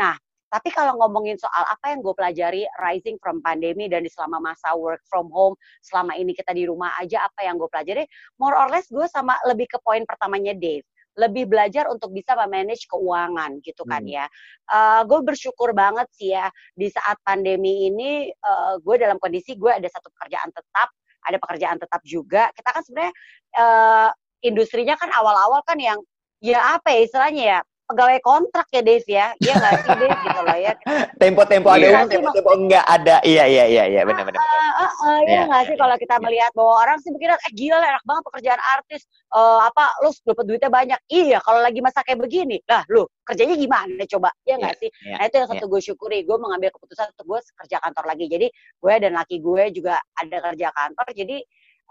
Nah 0.00 0.16
tapi 0.52 0.68
kalau 0.68 1.00
ngomongin 1.00 1.40
soal 1.40 1.64
apa 1.64 1.96
yang 1.96 2.04
gue 2.04 2.12
pelajari 2.12 2.68
rising 2.76 3.16
from 3.20 3.40
pandemi 3.40 3.88
dan 3.88 4.04
di 4.04 4.12
selama 4.12 4.52
masa 4.52 4.76
work 4.76 5.00
from 5.08 5.32
home 5.32 5.56
selama 5.80 6.12
ini 6.16 6.36
kita 6.36 6.52
di 6.52 6.68
rumah 6.68 6.92
aja 7.00 7.24
apa 7.24 7.44
yang 7.44 7.56
gue 7.60 7.68
pelajari? 7.68 8.04
More 8.36 8.56
or 8.56 8.68
less 8.68 8.88
gue 8.88 9.04
sama 9.08 9.36
lebih 9.48 9.68
ke 9.68 9.80
poin 9.80 10.04
pertamanya 10.04 10.52
Dave 10.52 10.84
lebih 11.18 11.44
belajar 11.48 11.88
untuk 11.92 12.12
bisa 12.16 12.32
memanage 12.36 12.88
keuangan 12.88 13.60
gitu 13.60 13.84
kan 13.84 14.00
Hmm. 14.04 14.16
ya. 14.16 14.26
gue 15.04 15.20
bersyukur 15.20 15.76
banget 15.76 16.08
sih 16.16 16.32
ya 16.32 16.48
di 16.72 16.88
saat 16.88 17.20
pandemi 17.20 17.92
ini 17.92 18.32
eh, 18.32 18.74
gue 18.80 18.94
dalam 18.96 19.20
kondisi 19.20 19.52
gue 19.60 19.68
ada 19.68 19.88
satu 19.92 20.08
pekerjaan 20.16 20.48
tetap, 20.48 20.88
ada 21.28 21.36
pekerjaan 21.38 21.76
tetap 21.76 22.00
juga. 22.06 22.48
Kita 22.56 22.68
kan 22.72 22.82
sebenarnya 22.84 23.14
eh, 23.60 24.08
industrinya 24.48 24.94
kan 24.96 25.12
awal-awal 25.12 25.60
kan 25.68 25.76
yang 25.78 25.98
ya 26.42 26.76
apa 26.80 26.90
ya 26.96 27.00
istilahnya 27.06 27.42
ya 27.44 27.60
pegawai 27.92 28.18
kontrak 28.24 28.66
ya 28.72 28.80
Dave 28.80 29.06
ya, 29.06 29.26
iya 29.38 29.54
nggak 29.60 29.72
sih 29.84 29.90
Dave 30.00 30.18
gitu 30.24 30.40
loh 30.40 30.58
ya. 30.58 30.72
Tempo-tempo 31.20 31.68
ada 31.68 31.84
Iya. 31.84 31.92
uang, 31.92 32.08
tempo-tempo 32.08 32.50
enggak 32.56 32.84
ada. 32.88 33.16
Iya, 33.22 33.44
iya, 33.46 33.64
iya, 33.68 33.84
iya, 33.92 34.00
benar-benar. 34.08 34.40
Ah, 34.40 34.72
ah, 34.88 34.92
ah, 35.04 35.18
Iya, 35.22 35.28
iya 35.28 35.40
nggak 35.46 35.62
sih 35.68 35.76
iya, 35.76 35.80
kalau 35.84 35.96
kita 36.00 36.16
iya. 36.16 36.24
melihat 36.24 36.50
bahwa 36.56 36.72
orang 36.80 36.96
sih 37.04 37.10
mikirnya 37.12 37.36
eh 37.36 37.52
gila 37.52 37.76
lah, 37.76 37.88
enak 37.92 38.04
banget 38.08 38.22
pekerjaan 38.26 38.62
artis 38.80 39.02
Eh, 39.32 39.60
apa 39.64 39.96
lu 40.04 40.12
dapat 40.28 40.44
duitnya 40.44 40.68
banyak 40.68 41.00
iya 41.08 41.40
kalau 41.40 41.64
lagi 41.64 41.80
masa 41.80 42.04
kayak 42.04 42.20
begini 42.20 42.60
lah 42.68 42.84
lu 42.92 43.08
kerjanya 43.24 43.56
gimana 43.56 44.04
coba 44.04 44.28
ya 44.44 44.60
nggak 44.60 44.76
sih 44.76 44.92
Iya, 44.92 45.16
nah 45.16 45.24
itu 45.24 45.36
yang 45.40 45.48
satu 45.48 45.64
gue 45.72 45.80
syukuri 45.80 46.20
gue 46.28 46.36
mengambil 46.36 46.68
keputusan 46.68 47.16
untuk 47.16 47.24
gue 47.32 47.40
kerja 47.64 47.80
kantor 47.80 48.12
lagi 48.12 48.28
jadi 48.28 48.52
gue 48.52 48.94
dan 49.00 49.16
laki 49.16 49.40
gue 49.40 49.72
juga 49.72 49.96
ada 50.20 50.36
kerja 50.36 50.68
kantor 50.76 51.06
jadi 51.16 51.36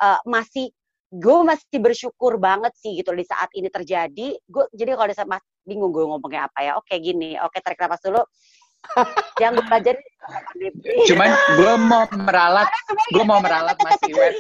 eh, 0.06 0.20
masih 0.30 0.70
gue 1.12 1.38
masih 1.44 1.78
bersyukur 1.84 2.40
banget 2.40 2.72
sih 2.80 2.96
gitu 2.96 3.12
di 3.12 3.28
saat 3.28 3.52
ini 3.52 3.68
terjadi. 3.68 4.40
Gue 4.48 4.64
jadi 4.72 4.96
kalau 4.96 5.12
saat 5.12 5.28
mas 5.28 5.44
bingung 5.68 5.92
gue 5.92 6.08
ngomongnya 6.08 6.48
apa 6.48 6.60
ya. 6.64 6.72
Oke 6.80 6.96
gini. 7.04 7.36
Oke 7.44 7.60
tarik 7.60 7.84
nafas 7.84 8.00
dulu. 8.00 8.24
Yang 9.38 9.52
gue 9.62 9.66
pelajari 9.70 10.02
Cuman 11.06 11.30
gue 11.58 11.74
mau 11.86 12.06
meralat, 12.14 12.70
gue 13.14 13.24
mau 13.26 13.38
meralat 13.42 13.78
Mas 13.78 14.02
Iwet, 14.06 14.36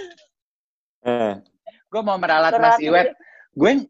Eh, 1.02 1.34
gue 1.90 2.02
mau 2.02 2.18
meralat 2.18 2.54
Mas 2.58 2.78
Iwet. 2.82 3.14
Gue 3.54 3.86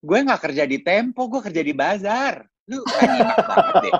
gue 0.00 0.18
nggak 0.26 0.42
kerja 0.42 0.64
di 0.66 0.82
Tempo, 0.82 1.30
gue 1.30 1.38
kerja 1.42 1.62
di 1.62 1.74
bazar. 1.74 2.42
Lu 2.70 2.82
nyimak 2.82 3.38
banget 3.46 3.74
deh. 3.82 3.94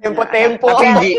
Tapi 0.00 0.88
Ji, 1.02 1.12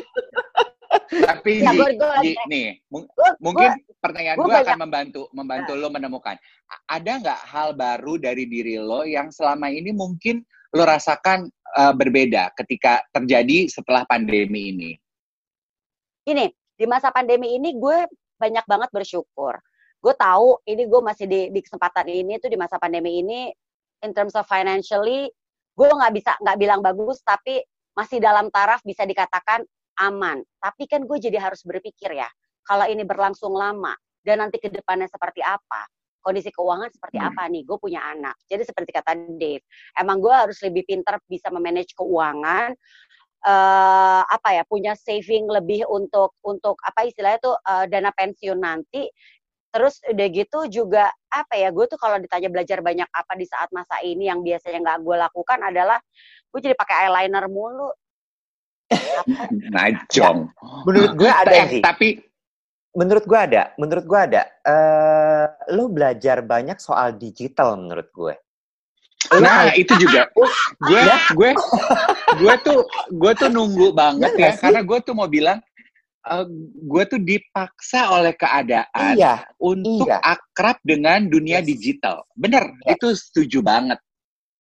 tapi 1.24 1.64
Ya, 1.64 1.72
Ji, 2.20 2.36
nih, 2.48 2.68
mung- 2.92 3.08
Gua- 3.12 3.38
mungkin 3.40 3.70
gua- 3.72 4.00
pertanyaan 4.04 4.38
gue 4.38 4.56
akan 4.56 4.78
membantu 4.82 5.22
membantu 5.32 5.72
lo 5.78 5.88
menemukan. 5.88 6.36
Ada 6.90 7.12
nggak 7.22 7.42
hal 7.48 7.70
baru 7.74 8.18
dari 8.18 8.44
diri 8.46 8.76
lo 8.76 9.08
yang 9.08 9.32
selama 9.32 9.72
ini 9.72 9.94
mungkin 9.94 10.44
lo 10.72 10.84
rasakan 10.84 11.48
uh, 11.78 11.94
berbeda 11.96 12.52
ketika 12.58 13.04
terjadi 13.12 13.68
setelah 13.68 14.04
pandemi 14.04 14.72
ini? 14.74 14.92
Gini 16.22 16.50
di 16.76 16.86
masa 16.90 17.14
pandemi 17.14 17.56
ini 17.56 17.78
gue 17.78 18.08
banyak 18.36 18.66
banget 18.66 18.90
bersyukur. 18.90 19.58
Gue 20.02 20.14
tahu 20.18 20.58
ini 20.66 20.90
gue 20.90 21.02
masih 21.02 21.26
di, 21.30 21.42
di 21.54 21.62
kesempatan 21.62 22.10
ini 22.10 22.42
tuh 22.42 22.50
di 22.50 22.58
masa 22.58 22.82
pandemi 22.82 23.22
ini 23.22 23.54
in 24.02 24.12
terms 24.18 24.34
of 24.34 24.50
financially 24.50 25.30
gue 25.72 25.88
nggak 25.88 26.14
bisa 26.14 26.32
nggak 26.42 26.58
bilang 26.58 26.82
bagus 26.82 27.22
tapi 27.22 27.62
masih 27.94 28.18
dalam 28.18 28.50
taraf 28.50 28.82
bisa 28.82 29.06
dikatakan 29.06 29.62
aman. 30.02 30.42
Tapi 30.58 30.90
kan 30.90 31.06
gue 31.06 31.18
jadi 31.22 31.38
harus 31.38 31.62
berpikir 31.62 32.18
ya 32.18 32.28
kalau 32.66 32.86
ini 32.90 33.06
berlangsung 33.06 33.54
lama 33.54 33.94
dan 34.22 34.42
nanti 34.42 34.58
ke 34.62 34.70
depannya 34.70 35.06
seperti 35.10 35.42
apa? 35.46 35.86
Kondisi 36.22 36.54
keuangan 36.54 36.90
seperti 36.94 37.18
Hmm. 37.18 37.34
apa 37.34 37.50
nih? 37.50 37.66
Gue 37.66 37.78
punya 37.82 38.02
anak. 38.14 38.38
Jadi 38.46 38.62
seperti 38.66 38.94
kata 38.94 39.18
Dave 39.38 39.66
emang 39.98 40.22
gue 40.22 40.34
harus 40.34 40.58
lebih 40.62 40.86
pintar 40.86 41.18
bisa 41.26 41.50
memanage 41.54 41.94
keuangan 41.98 42.74
eh 43.42 44.22
apa 44.22 44.50
ya 44.54 44.62
punya 44.70 44.94
saving 44.94 45.50
lebih 45.50 45.82
untuk 45.90 46.38
untuk 46.46 46.78
apa 46.86 47.10
istilahnya 47.10 47.42
tuh 47.42 47.56
eh, 47.58 47.86
dana 47.90 48.14
pensiun 48.14 48.60
nanti. 48.62 49.10
Terus 49.72 50.04
udah 50.04 50.28
gitu 50.36 50.60
juga 50.68 51.08
apa 51.32 51.56
ya 51.58 51.72
gue 51.72 51.86
tuh 51.88 51.96
kalau 51.98 52.20
ditanya 52.20 52.52
belajar 52.52 52.84
banyak 52.84 53.08
apa 53.08 53.34
di 53.40 53.48
saat 53.48 53.72
masa 53.74 53.98
ini 54.04 54.28
yang 54.30 54.44
biasanya 54.46 54.84
nggak 54.84 55.00
gue 55.02 55.16
lakukan 55.16 55.60
adalah 55.64 55.98
gue 56.52 56.60
jadi 56.60 56.76
pakai 56.76 57.08
eyeliner 57.08 57.48
mulu 57.48 57.88
najong 59.76 60.50
Menurut 60.88 61.12
gue 61.16 61.32
ada 61.32 61.54
eh, 61.54 61.68
sih. 61.70 61.82
tapi 61.82 62.10
Menurut 62.92 63.24
gue 63.24 63.40
ada. 63.40 63.72
Menurut 63.80 64.04
gue 64.04 64.20
ada. 64.20 64.44
Eh, 64.68 65.46
lo 65.72 65.88
belajar 65.88 66.44
banyak 66.44 66.76
soal 66.76 67.16
digital 67.16 67.80
menurut 67.80 68.12
gue. 68.12 68.36
nah 69.40 69.72
itu 69.72 69.96
juga 69.96 70.28
gue 70.90 71.00
Ya. 71.00 71.16
gue 71.32 71.56
gue 72.36 72.56
tuh 72.66 72.84
gue 73.16 73.32
tuh 73.38 73.48
nunggu 73.48 73.96
banget 73.96 74.34
Iya 74.36 74.44
ya 74.44 74.52
sih? 74.52 74.62
karena 74.68 74.82
gue 74.84 74.98
tuh 75.08 75.14
mau 75.16 75.30
bilang 75.30 75.62
eh, 76.26 76.46
gue 76.84 77.04
tuh 77.08 77.22
dipaksa 77.22 78.12
oleh 78.12 78.34
keadaan 78.36 79.14
Iya. 79.16 79.46
untuk 79.56 80.10
iya. 80.10 80.20
akrab 80.20 80.76
dengan 80.84 81.32
dunia 81.32 81.64
Yes. 81.64 81.70
digital 81.70 82.28
bener 82.34 82.76
Ya. 82.84 82.98
itu 82.98 83.08
setuju 83.16 83.64
banget 83.64 84.00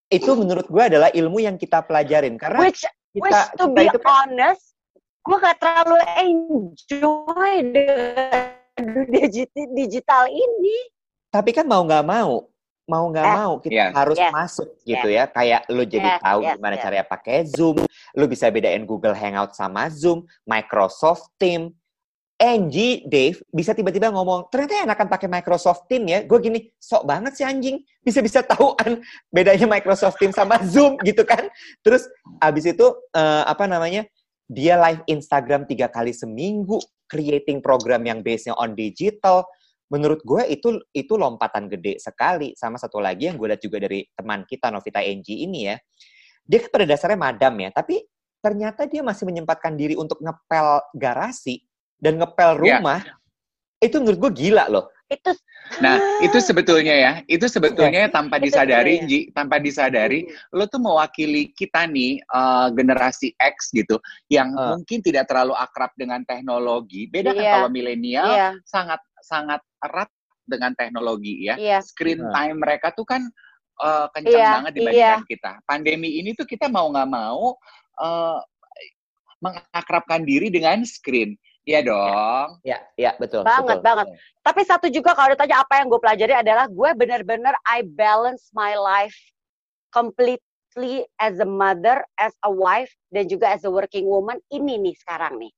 Itu 0.07 0.35
menurut 0.35 0.67
gue 0.67 0.83
adalah 0.87 1.07
ilmu 1.09 1.39
yang 1.39 1.55
kita 1.55 1.83
pelajarin. 1.83 2.35
Karena 2.35 2.67
which 2.67 2.83
kita, 3.11 3.23
which 3.23 3.41
to 3.59 3.65
kita 3.67 3.75
be 3.75 3.83
itu 3.87 3.99
kan 3.99 4.11
honest 4.25 4.63
gue 5.21 5.37
gak 5.37 5.57
terlalu 5.61 5.97
enjoy 6.17 7.53
dengan 7.69 8.49
digital 9.77 10.23
ini 10.25 10.77
tapi 11.29 11.53
kan 11.53 11.69
mau 11.69 11.85
nggak 11.85 12.03
mau 12.03 12.49
mau 12.89 13.05
nggak 13.07 13.23
Eh, 13.23 13.35
mau 13.37 13.53
kita 13.61 13.71
yes. 13.87 13.93
harus 13.95 14.17
Yes. 14.19 14.33
masuk 14.33 14.67
gitu 14.83 15.07
ya 15.07 15.23
kayak 15.29 15.63
lo 15.71 15.83
jadi 15.85 16.17
Yes, 16.17 16.19
tahu 16.19 16.39
yes, 16.43 16.53
gimana 16.59 16.75
yes. 16.75 16.83
caranya 16.83 17.05
pakai 17.07 17.37
Zoom 17.47 17.77
lo 17.87 18.25
bisa 18.27 18.51
bedain 18.51 18.83
Google 18.83 19.15
Hangout 19.15 19.55
sama 19.55 19.87
Zoom 19.87 20.27
Microsoft 20.43 21.31
Team 21.39 21.71
Angie 22.41 23.05
Dave 23.05 23.37
bisa 23.53 23.77
tiba-tiba 23.77 24.09
ngomong 24.09 24.49
ternyata 24.49 24.81
enakan 24.81 25.05
pakai 25.05 25.29
Microsoft 25.29 25.85
Team 25.85 26.09
ya. 26.09 26.25
Gue 26.25 26.41
gini 26.41 26.73
sok 26.81 27.05
banget 27.05 27.37
sih 27.37 27.45
anjing. 27.45 27.85
Bisa-bisa 28.01 28.41
tahuan 28.41 28.97
bedanya 29.35 29.69
Microsoft 29.69 30.17
Team 30.17 30.33
sama 30.33 30.57
Zoom 30.73 30.97
gitu 31.05 31.21
kan. 31.21 31.45
Terus 31.85 32.09
abis 32.41 32.73
itu 32.73 32.87
eh, 33.13 33.43
apa 33.45 33.69
namanya 33.69 34.09
dia 34.49 34.73
live 34.81 35.05
Instagram 35.05 35.69
tiga 35.69 35.85
kali 35.85 36.17
seminggu 36.17 36.81
creating 37.05 37.61
program 37.61 38.01
yang 38.09 38.25
base-nya 38.25 38.57
on 38.57 38.73
digital. 38.73 39.45
Menurut 39.93 40.25
gue 40.25 40.41
itu 40.49 40.81
itu 40.97 41.13
lompatan 41.13 41.69
gede 41.69 42.01
sekali. 42.01 42.57
Sama 42.57 42.81
satu 42.81 42.97
lagi 42.97 43.29
yang 43.29 43.37
gue 43.37 43.53
lihat 43.53 43.61
juga 43.61 43.85
dari 43.85 44.01
teman 44.17 44.49
kita 44.49 44.73
Novita 44.73 44.97
Enji 44.97 45.45
ini 45.45 45.69
ya. 45.69 45.77
Dia 46.41 46.57
kan 46.65 46.73
pada 46.73 46.85
dasarnya 46.89 47.21
madam 47.21 47.53
ya 47.61 47.69
tapi 47.69 48.01
ternyata 48.41 48.89
dia 48.89 49.05
masih 49.05 49.29
menyempatkan 49.29 49.77
diri 49.77 49.93
untuk 49.93 50.17
ngepel 50.17 50.81
garasi 50.97 51.61
dan 52.01 52.17
ngepel 52.17 52.57
Ya. 52.59 52.81
rumah 52.81 52.99
itu 53.79 53.95
menurut 54.01 54.19
gue 54.27 54.31
gila 54.45 54.65
loh 54.67 54.89
itu 55.07 55.31
Nah, 55.79 55.95
itu 56.19 56.35
sebetulnya 56.43 56.91
ya, 56.91 57.11
itu 57.31 57.47
sebetulnya 57.47 58.03
Iya. 58.03 58.11
tanpa 58.11 58.35
Itu 58.43 58.51
disadari. 58.51 59.07
Ji, 59.07 59.31
tanpa 59.31 59.55
disadari, 59.55 60.27
lo 60.51 60.67
tuh 60.67 60.83
mewakili 60.83 61.55
kita 61.55 61.87
nih 61.87 62.19
eh, 62.19 62.67
generasi 62.75 63.31
X 63.39 63.71
gitu, 63.71 63.95
yang 64.27 64.51
Eh. 64.51 64.67
mungkin 64.75 64.99
tidak 64.99 65.31
terlalu 65.31 65.55
akrab 65.55 65.95
dengan 65.95 66.27
teknologi. 66.27 67.07
Beda 67.07 67.31
kan 67.31 67.39
Iya. 67.39 67.53
kalau 67.55 67.69
milenial 67.71 68.27
iya 68.35 68.49
sangat 68.67 68.99
sangat 69.23 69.63
erat 69.79 70.11
dengan 70.43 70.75
teknologi 70.75 71.47
ya. 71.47 71.55
iya 71.55 71.79
Screen 71.79 72.19
Eh. 72.19 72.31
time 72.35 72.57
mereka 72.59 72.91
tuh 72.91 73.07
kan 73.07 73.23
eh, 73.79 74.07
kencang 74.11 74.43
Iya, 74.43 74.51
banget 74.59 74.71
dibandingkan 74.75 75.23
kita. 75.23 75.51
Pandemi 75.63 76.19
ini 76.19 76.35
tuh 76.35 76.43
kita 76.43 76.67
mau 76.67 76.91
nggak 76.91 77.07
mau 77.07 77.55
eh, 77.95 78.39
mengakrabkan 79.39 80.21
diri 80.21 80.51
dengan 80.51 80.83
screen. 80.83 81.33
Iya 81.61 81.85
dong. 81.85 82.57
ya 82.65 82.81
ya 82.97 83.13
betul 83.21 83.45
Banget, 83.45 83.79
betul. 83.79 83.85
banget. 83.85 84.05
tapi 84.41 84.61
satu 84.65 84.89
juga 84.89 85.13
kalau 85.13 85.29
ditanya 85.37 85.61
apa 85.61 85.77
yang 85.77 85.93
gue 85.93 86.01
pelajari 86.01 86.33
adalah 86.33 86.65
gue 86.65 86.89
bener-bener 86.97 87.53
I 87.69 87.85
balance 87.85 88.49
my 88.49 88.73
life 88.73 89.13
completely 89.93 91.05
as 91.19 91.37
a 91.37 91.45
mother, 91.45 92.01
as 92.17 92.33
a 92.41 92.49
wife, 92.49 92.89
dan 93.11 93.27
juga 93.27 93.51
as 93.51 93.61
a 93.61 93.69
working 93.69 94.07
woman 94.07 94.41
ini 94.49 94.79
nih 94.79 94.95
sekarang 94.97 95.37
nih. 95.37 95.51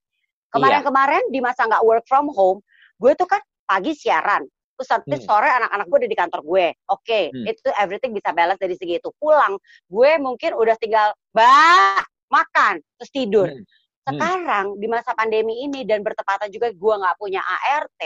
Kemarin-kemarin 0.52 1.24
di 1.32 1.40
masa 1.40 1.66
nggak 1.66 1.86
work 1.86 2.06
from 2.06 2.28
home, 2.30 2.60
gue 3.00 3.14
tuh 3.16 3.26
kan 3.26 3.40
pagi 3.64 3.94
siaran, 3.94 4.44
terus 4.76 4.90
nanti 4.90 5.18
Hmm. 5.18 5.26
sore 5.26 5.50
anak-anak 5.50 5.86
gue 5.88 5.98
udah 6.04 6.12
di 6.12 6.20
kantor 6.20 6.42
gue. 6.44 6.66
Oke, 6.90 7.22
Hmm. 7.32 7.46
itu 7.48 7.70
everything 7.78 8.12
bisa 8.12 8.30
balance 8.34 8.60
dari 8.60 8.76
segi 8.76 9.00
itu. 9.00 9.10
Pulang, 9.18 9.56
gue 9.88 10.12
mungkin 10.20 10.52
udah 10.54 10.76
tinggal 10.78 11.14
bah 11.32 12.02
makan 12.28 12.82
terus 12.98 13.10
tidur. 13.10 13.48
Hmm. 13.50 13.64
Hmm. 14.04 14.20
Sekarang 14.20 14.66
di 14.84 14.88
masa 14.92 15.16
pandemi 15.16 15.64
ini 15.64 15.88
dan 15.88 16.04
bertepatan 16.04 16.52
juga 16.52 16.76
gue 16.76 16.94
nggak 17.00 17.16
punya 17.16 17.40
ART, 17.40 18.02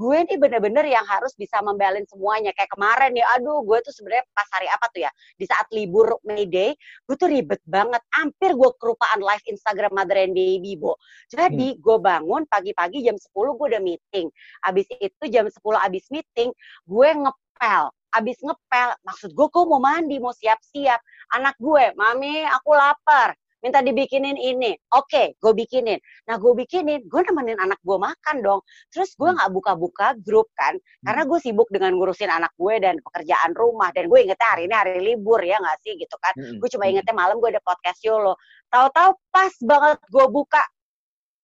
gue 0.00 0.18
nih 0.32 0.38
bener-bener 0.40 0.88
yang 0.88 1.04
harus 1.04 1.36
bisa 1.36 1.60
membalance 1.60 2.08
semuanya. 2.16 2.56
Kayak 2.56 2.72
kemarin 2.72 3.12
nih, 3.12 3.26
aduh 3.36 3.60
gue 3.60 3.78
tuh 3.84 3.92
sebenarnya 3.92 4.24
pas 4.32 4.48
hari 4.56 4.68
apa 4.72 4.86
tuh 4.88 5.00
ya? 5.04 5.10
Di 5.36 5.44
saat 5.44 5.68
libur 5.76 6.16
May 6.24 6.48
Day, 6.48 6.72
gue 7.04 7.16
tuh 7.20 7.28
ribet 7.28 7.60
banget. 7.68 8.00
Hampir 8.16 8.56
gue 8.56 8.70
kelupaan 8.80 9.20
live 9.20 9.44
Instagram 9.44 9.92
Mother 9.92 10.18
and 10.24 10.32
Baby, 10.32 10.80
Bo. 10.80 10.96
Jadi 11.28 11.76
gue 11.76 11.96
bangun 12.00 12.48
pagi-pagi 12.48 13.04
jam 13.04 13.16
10 13.20 13.28
gue 13.30 13.66
udah 13.76 13.82
meeting. 13.82 14.26
Abis 14.64 14.88
itu 14.96 15.24
jam 15.28 15.44
10 15.46 15.60
abis 15.60 16.04
meeting, 16.08 16.48
gue 16.88 17.08
ngepel. 17.12 17.84
Abis 18.10 18.42
ngepel, 18.42 18.90
maksud 19.06 19.30
gue 19.36 19.46
gue 19.46 19.64
mau 19.68 19.78
mandi, 19.78 20.16
mau 20.18 20.34
siap-siap. 20.34 20.98
Anak 21.36 21.54
gue, 21.60 21.94
mami 21.94 22.42
aku 22.48 22.74
lapar. 22.74 23.36
Minta 23.60 23.84
dibikinin 23.84 24.40
ini. 24.40 24.72
Oke, 24.96 25.36
gue 25.36 25.52
bikinin. 25.52 26.00
Nah 26.28 26.36
gue 26.40 26.52
bikinin, 26.56 27.04
gue 27.04 27.20
nemenin 27.28 27.60
anak 27.60 27.76
gue 27.84 27.98
makan 28.00 28.36
dong. 28.40 28.60
Terus 28.88 29.12
gue 29.16 29.28
Hmm. 29.28 29.36
nggak 29.36 29.50
buka-buka 29.52 30.06
grup 30.24 30.48
kan. 30.56 30.80
Karena 31.04 31.22
gue 31.28 31.38
sibuk 31.40 31.68
dengan 31.68 31.92
ngurusin 31.96 32.32
anak 32.32 32.56
gue 32.56 32.74
dan 32.80 32.96
pekerjaan 33.04 33.52
rumah. 33.52 33.92
Dan 33.92 34.08
gue 34.08 34.18
ingetnya 34.24 34.48
hari 34.48 34.64
ini 34.68 34.74
hari 34.74 34.98
libur 35.04 35.40
ya 35.44 35.60
nggak 35.60 35.78
sih 35.84 35.94
gitu 36.00 36.16
kan. 36.18 36.32
Mm-mm. 36.40 36.56
Gue 36.58 36.68
cuma 36.72 36.88
ingetnya 36.88 37.12
malam 37.12 37.36
gue 37.36 37.52
ada 37.52 37.62
podcast 37.62 38.00
YOLO. 38.00 38.34
Tahu-tahu 38.72 39.10
pas 39.28 39.52
banget 39.60 39.98
gue 40.08 40.26
buka. 40.32 40.62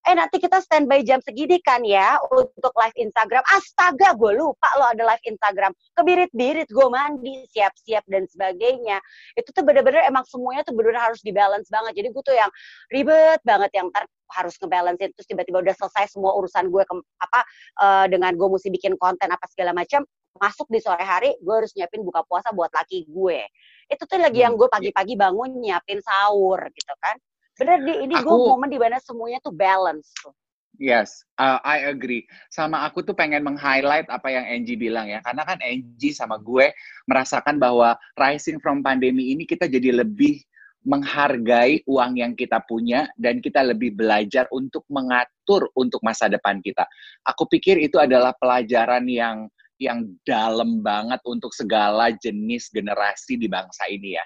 Eh 0.07 0.15
nanti 0.15 0.39
kita 0.39 0.63
standby 0.63 1.03
jam 1.03 1.19
segini 1.19 1.59
kan 1.59 1.83
ya 1.83 2.15
untuk 2.31 2.71
live 2.79 2.95
Instagram. 2.95 3.43
Astaga 3.51 4.15
gue 4.15 4.39
lupa 4.39 4.71
lo 4.79 4.87
ada 4.87 5.03
live 5.03 5.25
Instagram. 5.27 5.75
Kebirit-birit 5.99 6.71
gue 6.71 6.87
mandi, 6.87 7.43
siap-siap 7.51 8.07
dan 8.07 8.23
sebagainya. 8.31 9.03
Itu 9.35 9.51
tuh 9.51 9.67
bener-bener 9.67 10.07
emang 10.07 10.23
semuanya 10.31 10.63
tuh 10.63 10.79
bener-bener 10.79 11.11
harus 11.11 11.19
dibalance 11.27 11.67
banget. 11.75 11.99
Jadi 11.99 12.09
gue 12.15 12.23
tuh 12.23 12.37
yang 12.39 12.51
ribet 12.95 13.43
banget 13.43 13.71
yang 13.75 13.91
ntar 13.91 14.07
harus 14.31 14.55
ngebalancein 14.63 15.11
terus 15.15 15.27
tiba-tiba 15.27 15.59
udah 15.63 15.75
selesai 15.75 16.15
semua 16.15 16.35
urusan 16.39 16.71
gue 16.71 16.83
ke, 16.83 16.95
apa 17.23 17.41
eh, 17.83 18.07
dengan 18.11 18.35
gue 18.35 18.49
mesti 18.51 18.71
bikin 18.75 18.95
konten 18.99 19.31
apa 19.31 19.47
segala 19.51 19.71
macam 19.71 20.03
masuk 20.39 20.69
di 20.69 20.83
sore 20.83 21.03
hari 21.03 21.35
gue 21.41 21.55
harus 21.55 21.73
nyiapin 21.79 22.05
buka 22.05 22.27
puasa 22.27 22.53
buat 22.53 22.69
laki 22.75 23.09
gue 23.09 23.41
itu 23.89 24.03
tuh 24.03 24.19
lagi 24.19 24.43
yang 24.45 24.59
gue 24.59 24.69
pagi-pagi 24.69 25.15
bangun 25.17 25.63
nyiapin 25.63 26.03
sahur 26.03 26.61
gitu 26.75 26.95
kan 27.01 27.17
bener 27.57 27.79
di 27.83 27.95
ini 28.05 28.15
gue 28.15 28.37
momen 28.37 28.69
di 28.69 28.79
mana 28.79 29.01
semuanya 29.01 29.41
tuh 29.41 29.55
balance 29.55 30.13
tuh 30.21 30.33
Yes, 30.77 31.25
uh, 31.41 31.57
I 31.65 31.89
agree. 31.89 32.29
Sama 32.53 32.85
aku 32.85 33.01
tuh 33.01 33.17
pengen 33.17 33.41
meng-highlight 33.41 34.13
apa 34.13 34.29
yang 34.29 34.45
Angie 34.45 34.77
bilang 34.77 35.09
ya. 35.09 35.25
Karena 35.25 35.49
kan 35.49 35.57
Angie 35.65 36.13
sama 36.13 36.37
gue 36.37 36.69
merasakan 37.09 37.57
bahwa 37.57 37.97
rising 38.21 38.61
from 38.61 38.85
pandemi 38.85 39.33
ini 39.33 39.49
kita 39.49 39.73
jadi 39.73 40.05
lebih 40.05 40.45
menghargai 40.85 41.81
uang 41.89 42.21
yang 42.21 42.37
kita 42.37 42.61
punya 42.69 43.09
dan 43.17 43.41
kita 43.41 43.65
lebih 43.65 43.97
belajar 43.97 44.45
untuk 44.53 44.85
mengatur 44.93 45.65
untuk 45.81 46.05
masa 46.05 46.29
depan 46.29 46.61
kita. 46.61 46.85
Aku 47.25 47.49
pikir 47.49 47.81
itu 47.81 47.97
adalah 47.97 48.37
pelajaran 48.37 49.09
yang 49.09 49.49
yang 49.81 50.05
dalam 50.29 50.85
banget 50.85 51.25
untuk 51.25 51.57
segala 51.57 52.13
jenis 52.13 52.69
generasi 52.69 53.41
di 53.41 53.49
bangsa 53.49 53.89
ini 53.89 54.21
ya 54.21 54.25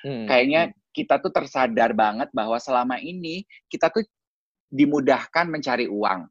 Hmm. 0.00 0.24
kayaknya 0.24 0.72
kita 0.90 1.22
tuh 1.22 1.30
tersadar 1.30 1.94
banget 1.94 2.28
bahwa 2.34 2.58
selama 2.58 2.98
ini 2.98 3.46
kita 3.70 3.90
tuh 3.90 4.02
dimudahkan 4.70 5.46
mencari 5.50 5.86
uang. 5.86 6.26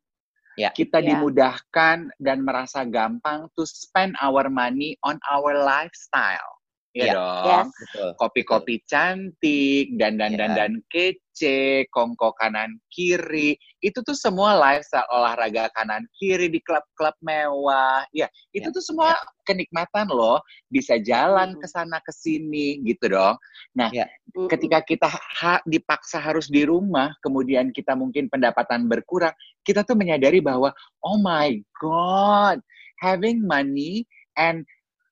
Ya. 0.60 0.76
Kita 0.76 1.00
Ya. 1.00 1.16
dimudahkan 1.16 2.12
dan 2.20 2.38
merasa 2.44 2.84
gampang 2.84 3.48
to 3.56 3.64
spend 3.64 4.16
our 4.20 4.52
money 4.52 5.00
on 5.08 5.16
our 5.32 5.56
lifestyle. 5.56 6.59
Ya 7.00 7.06
Ya. 7.08 7.14
dong. 7.16 7.68
Yes. 7.72 8.14
Kopi-kopi 8.20 8.84
cantik, 8.84 9.96
dandan-dandan 9.96 10.84
kece, 10.92 11.88
kongko 11.96 12.36
kanan 12.36 12.76
kiri. 12.92 13.56
Itu 13.80 14.04
tuh 14.04 14.12
semua 14.20 14.60
lifestyle 14.60 15.08
olahraga 15.08 15.72
kanan 15.80 16.04
kiri 16.20 16.52
di 16.52 16.60
klub-klub 16.60 17.16
mewah. 17.24 18.04
Ya, 18.12 18.28
itu 18.52 18.68
Ya, 18.68 18.76
tuh 18.76 18.84
semua 18.84 19.16
kenikmatan 19.48 20.12
loh. 20.12 20.44
Bisa 20.68 21.00
jalan 21.00 21.56
ke 21.56 21.68
sana 21.72 22.04
ke 22.04 22.12
sini 22.12 22.84
gitu 22.84 23.16
dong. 23.16 23.40
Mm-mm. 23.80 24.52
Ketika 24.52 24.84
kita 24.84 25.08
ha- 25.08 25.64
dipaksa 25.64 26.20
harus 26.20 26.52
di 26.52 26.68
rumah, 26.68 27.16
kemudian 27.24 27.72
kita 27.72 27.96
mungkin 27.96 28.28
pendapatan 28.28 28.92
berkurang, 28.92 29.32
kita 29.64 29.88
tuh 29.88 29.96
menyadari 29.96 30.44
bahwa 30.44 30.76
oh 31.02 31.18
my 31.24 31.56
god, 31.80 32.60
having 33.00 33.40
money 33.48 34.04
and 34.36 34.68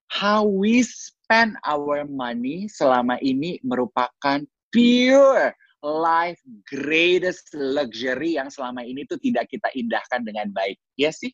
how 0.08 0.44
we 0.44 0.84
spend 0.84 1.56
our 1.68 2.08
money 2.08 2.68
selama 2.72 3.20
ini 3.20 3.60
merupakan 3.64 4.44
pure 4.72 5.54
life 5.86 6.42
greatest 6.66 7.54
luxury 7.54 8.36
yang 8.36 8.50
selama 8.50 8.82
ini 8.84 9.06
tuh 9.06 9.20
tidak 9.22 9.48
kita 9.48 9.70
indahkan 9.78 10.26
dengan 10.26 10.50
baik. 10.52 10.80
Ya 10.98 11.14
sih? 11.14 11.32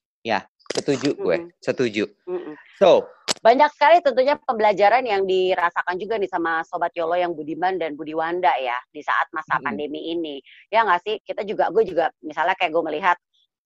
Setuju 0.73 1.13
gue, 1.19 1.37
Mm-mm. 1.37 1.53
setuju. 1.61 2.09
Mm-mm. 2.25 2.55
So, 2.81 3.05
banyak 3.45 3.69
sekali 3.75 4.01
tentunya 4.01 4.39
pembelajaran 4.41 5.05
yang 5.05 5.27
dirasakan 5.27 5.99
juga 6.01 6.17
nih 6.17 6.31
sama 6.31 6.65
sobat 6.65 6.95
Yolo 6.97 7.13
yang 7.13 7.35
Budiman 7.35 7.77
dan 7.77 7.93
Budiwanda 7.93 8.49
ya 8.57 8.79
di 8.89 9.03
saat 9.05 9.29
masa 9.35 9.59
Mm-mm. 9.59 9.65
pandemi 9.69 10.01
ini 10.15 10.39
ya 10.71 10.87
nggak 10.87 11.01
sih 11.03 11.15
kita 11.21 11.43
juga 11.43 11.69
gue 11.69 11.83
juga 11.83 12.09
misalnya 12.23 12.55
kayak 12.55 12.71
gue 12.71 12.83
melihat 12.87 13.17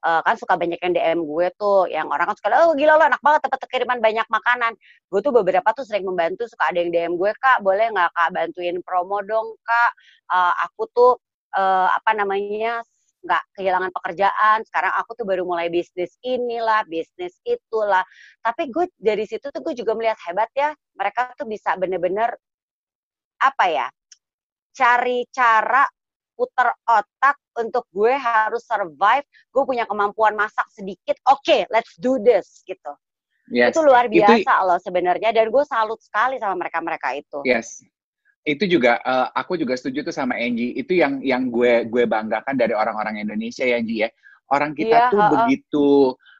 eh, 0.05 0.21
kan 0.25 0.35
suka 0.37 0.53
banyak 0.59 0.79
yang 0.81 0.93
DM 0.93 1.19
gue 1.25 1.47
tuh 1.57 1.89
yang 1.89 2.07
orang 2.13 2.29
kan 2.33 2.35
suka 2.37 2.47
oh 2.65 2.73
gila 2.77 2.97
lo 2.99 3.03
enak 3.09 3.21
banget 3.23 3.41
dapat 3.49 3.59
kiriman 3.71 3.99
banyak 4.03 4.27
makanan. 4.29 4.73
Gue 5.09 5.19
tuh 5.25 5.33
beberapa 5.33 5.69
tuh 5.73 5.85
sering 5.87 6.05
membantu 6.05 6.45
suka 6.49 6.69
ada 6.69 6.79
yang 6.83 6.91
DM 6.93 7.13
gue 7.17 7.31
kak 7.37 7.61
boleh 7.65 7.89
nggak 7.93 8.09
kak 8.13 8.29
bantuin 8.35 8.77
promo 8.85 9.21
dong 9.25 9.57
kak? 9.65 9.91
Eh, 10.33 10.53
aku 10.65 10.83
tuh 10.93 11.11
eh, 11.57 11.89
apa 11.93 12.11
namanya 12.17 12.83
nggak 13.25 13.43
kehilangan 13.59 13.91
pekerjaan 13.91 14.57
sekarang 14.69 14.93
aku 14.95 15.11
tuh 15.17 15.25
baru 15.27 15.43
mulai 15.43 15.67
bisnis 15.73 16.15
inilah 16.21 16.85
bisnis 16.87 17.39
itulah. 17.43 18.05
Tapi 18.45 18.69
gue 18.71 18.87
dari 18.95 19.25
situ 19.27 19.49
tuh 19.49 19.61
gue 19.65 19.73
juga 19.75 19.97
melihat 19.97 20.17
hebat 20.29 20.49
ya 20.53 20.71
mereka 20.95 21.33
tuh 21.35 21.49
bisa 21.49 21.73
bener-bener 21.75 22.31
apa 23.37 23.65
ya 23.69 23.87
cari 24.73 25.25
cara 25.33 25.85
puter 26.37 26.69
otak 26.85 27.35
untuk 27.57 27.89
gue 27.89 28.13
harus 28.13 28.61
survive 28.61 29.25
gue 29.49 29.63
punya 29.65 29.89
kemampuan 29.89 30.37
masak 30.37 30.69
sedikit 30.69 31.17
oke 31.25 31.65
let's 31.73 31.97
do 31.97 32.21
this 32.21 32.61
gitu 32.63 32.93
Yes. 33.47 33.71
itu 33.71 33.79
luar 33.79 34.11
Itu- 34.11 34.19
biasa 34.21 34.53
loh 34.61 34.75
sebenarnya 34.75 35.31
dan 35.31 35.47
gue 35.47 35.63
salut 35.63 35.97
sekali 36.03 36.35
sama 36.37 36.53
mereka 36.67 36.77
mereka 36.83 37.15
itu 37.15 37.41
Yes. 37.41 37.81
Itu 38.43 38.63
juga 38.63 38.99
eh, 39.03 39.27
aku 39.35 39.59
juga 39.59 39.75
setuju 39.75 40.07
tuh 40.07 40.15
sama 40.15 40.39
Angie. 40.39 40.71
Itu 40.71 40.95
yang 40.95 41.19
yang 41.19 41.51
gue 41.51 41.83
gue 41.83 42.07
banggakan 42.07 42.55
dari 42.55 42.71
orang-orang 42.71 43.19
Indonesia 43.19 43.67
ya 43.67 43.75
Angie 43.75 44.07
ya. 44.07 44.09
Orang 44.47 44.71
kita 44.71 44.95
Iya, 44.95 45.11
tuh 45.11 45.19
ha-ha. 45.19 45.31
begitu 45.35 45.87